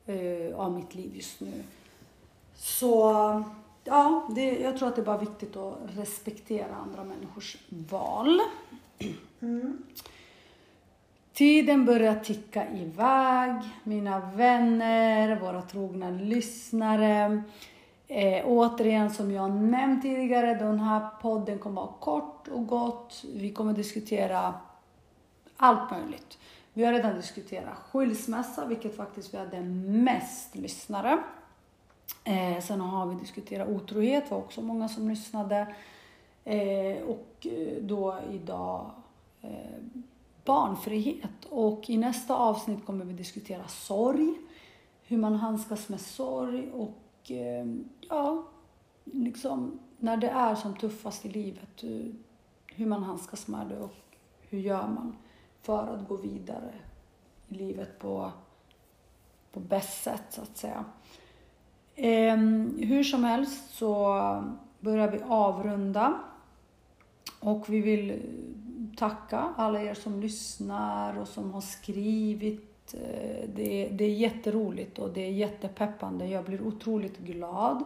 eh, 0.06 0.56
av 0.56 0.72
mitt 0.72 0.94
liv 0.94 1.16
just 1.16 1.40
nu. 1.40 1.52
Så 2.54 3.12
ja, 3.84 4.28
det, 4.34 4.58
jag 4.58 4.78
tror 4.78 4.88
att 4.88 4.96
det 4.96 5.02
är 5.02 5.06
bara 5.06 5.18
viktigt 5.18 5.56
att 5.56 5.78
respektera 5.86 6.74
andra 6.74 7.04
människors 7.04 7.56
val. 7.68 8.40
Mm. 9.40 9.82
Tiden 11.40 11.84
börjar 11.84 12.14
ticka 12.14 12.68
iväg. 12.70 13.54
Mina 13.84 14.20
vänner, 14.20 15.40
våra 15.40 15.62
trogna 15.62 16.10
lyssnare. 16.10 17.42
Eh, 18.08 18.46
återigen, 18.46 19.10
som 19.10 19.32
jag 19.32 19.50
nämnt 19.50 20.02
tidigare, 20.02 20.54
den 20.54 20.80
här 20.80 21.08
podden 21.22 21.58
kommer 21.58 21.80
vara 21.80 21.92
kort 22.00 22.48
och 22.48 22.66
gott. 22.66 23.24
Vi 23.34 23.52
kommer 23.52 23.72
diskutera 23.72 24.54
allt 25.56 25.90
möjligt. 25.90 26.38
Vi 26.72 26.84
har 26.84 26.92
redan 26.92 27.16
diskuterat 27.16 27.78
skilsmässa, 27.90 28.66
vilket 28.66 28.96
faktiskt 28.96 29.34
vi 29.34 29.38
hade 29.38 29.60
mest 29.60 30.54
lyssnare. 30.54 31.18
Eh, 32.24 32.62
sen 32.62 32.80
har 32.80 33.06
vi 33.06 33.14
diskuterat 33.14 33.68
otrohet, 33.68 34.24
det 34.24 34.30
var 34.30 34.38
också 34.38 34.62
många 34.62 34.88
som 34.88 35.08
lyssnade. 35.08 35.74
Eh, 36.44 37.02
och 37.02 37.46
eh, 37.46 37.82
då 37.82 38.18
idag 38.32 38.90
eh, 39.42 39.50
barnfrihet. 40.50 41.44
Och 41.50 41.90
i 41.90 41.96
nästa 41.96 42.34
avsnitt 42.36 42.86
kommer 42.86 43.04
vi 43.04 43.12
diskutera 43.12 43.68
sorg, 43.68 44.34
hur 45.02 45.18
man 45.18 45.34
handskas 45.34 45.88
med 45.88 46.00
sorg 46.00 46.70
och 46.70 47.30
eh, 47.30 47.66
ja, 48.08 48.42
liksom 49.04 49.78
när 49.98 50.16
det 50.16 50.28
är 50.28 50.54
som 50.54 50.76
tuffast 50.76 51.26
i 51.26 51.28
livet, 51.28 51.82
hur 52.66 52.86
man 52.86 53.02
handskas 53.02 53.48
med 53.48 53.66
det 53.66 53.78
och 53.78 53.94
hur 54.40 54.58
gör 54.58 54.88
man 54.88 55.16
för 55.62 55.94
att 55.94 56.08
gå 56.08 56.16
vidare 56.16 56.74
i 57.48 57.54
livet 57.54 57.98
på, 57.98 58.32
på 59.52 59.60
bäst 59.60 60.02
sätt 60.02 60.24
så 60.30 60.42
att 60.42 60.56
säga. 60.56 60.84
Eh, 61.94 62.36
hur 62.88 63.02
som 63.02 63.24
helst 63.24 63.74
så 63.74 64.20
börjar 64.80 65.10
vi 65.10 65.20
avrunda 65.28 66.20
och 67.40 67.68
vi 67.68 67.80
vill 67.80 68.22
tacka 68.96 69.54
alla 69.56 69.82
er 69.82 69.94
som 69.94 70.20
lyssnar 70.20 71.18
och 71.18 71.28
som 71.28 71.52
har 71.52 71.60
skrivit. 71.60 72.94
Eh, 72.94 73.48
det 73.54 73.86
är, 73.86 73.90
det 73.90 74.04
är 74.04 74.14
jätteroligt 74.14 74.98
och 74.98 75.12
det 75.12 75.20
är 75.20 75.30
jättepeppande. 75.30 76.26
Jag 76.26 76.44
blir 76.44 76.62
otroligt 76.62 77.18
glad. 77.18 77.84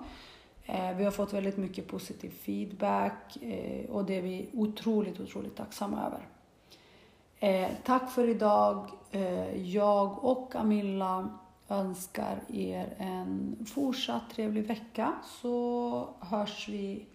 Eh, 0.64 0.96
vi 0.96 1.04
har 1.04 1.10
fått 1.10 1.32
väldigt 1.32 1.56
mycket 1.56 1.88
positiv 1.88 2.30
feedback 2.30 3.36
eh, 3.42 3.90
och 3.90 4.04
det 4.04 4.18
är 4.18 4.22
vi 4.22 4.48
otroligt, 4.52 5.20
otroligt 5.20 5.56
tacksamma 5.56 6.06
över. 6.06 6.28
Tack 7.84 8.10
för 8.10 8.28
idag. 8.28 8.90
Jag 9.64 10.24
och 10.24 10.54
Amilla 10.54 11.38
önskar 11.68 12.40
er 12.48 12.94
en 12.98 13.56
fortsatt 13.74 14.30
trevlig 14.30 14.66
vecka 14.66 15.12
så 15.42 16.08
hörs 16.20 16.68
vi 16.68 17.06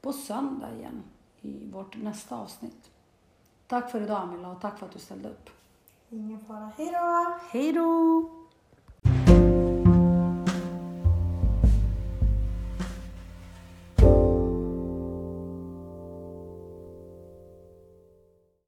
på 0.00 0.12
söndag 0.12 0.68
igen 0.78 1.02
i 1.42 1.70
vårt 1.72 1.96
nästa 1.96 2.36
avsnitt. 2.36 2.90
Tack 3.66 3.90
för 3.90 4.00
idag 4.00 4.22
Amilla 4.22 4.48
och 4.48 4.60
tack 4.60 4.78
för 4.78 4.86
att 4.86 4.92
du 4.92 4.98
ställde 4.98 5.28
upp. 5.28 5.50
Ingen 6.10 6.40
fara. 6.40 6.70
Hej 6.76 6.90
då! 6.92 7.38
Hej 7.50 7.72
då! 7.72 8.37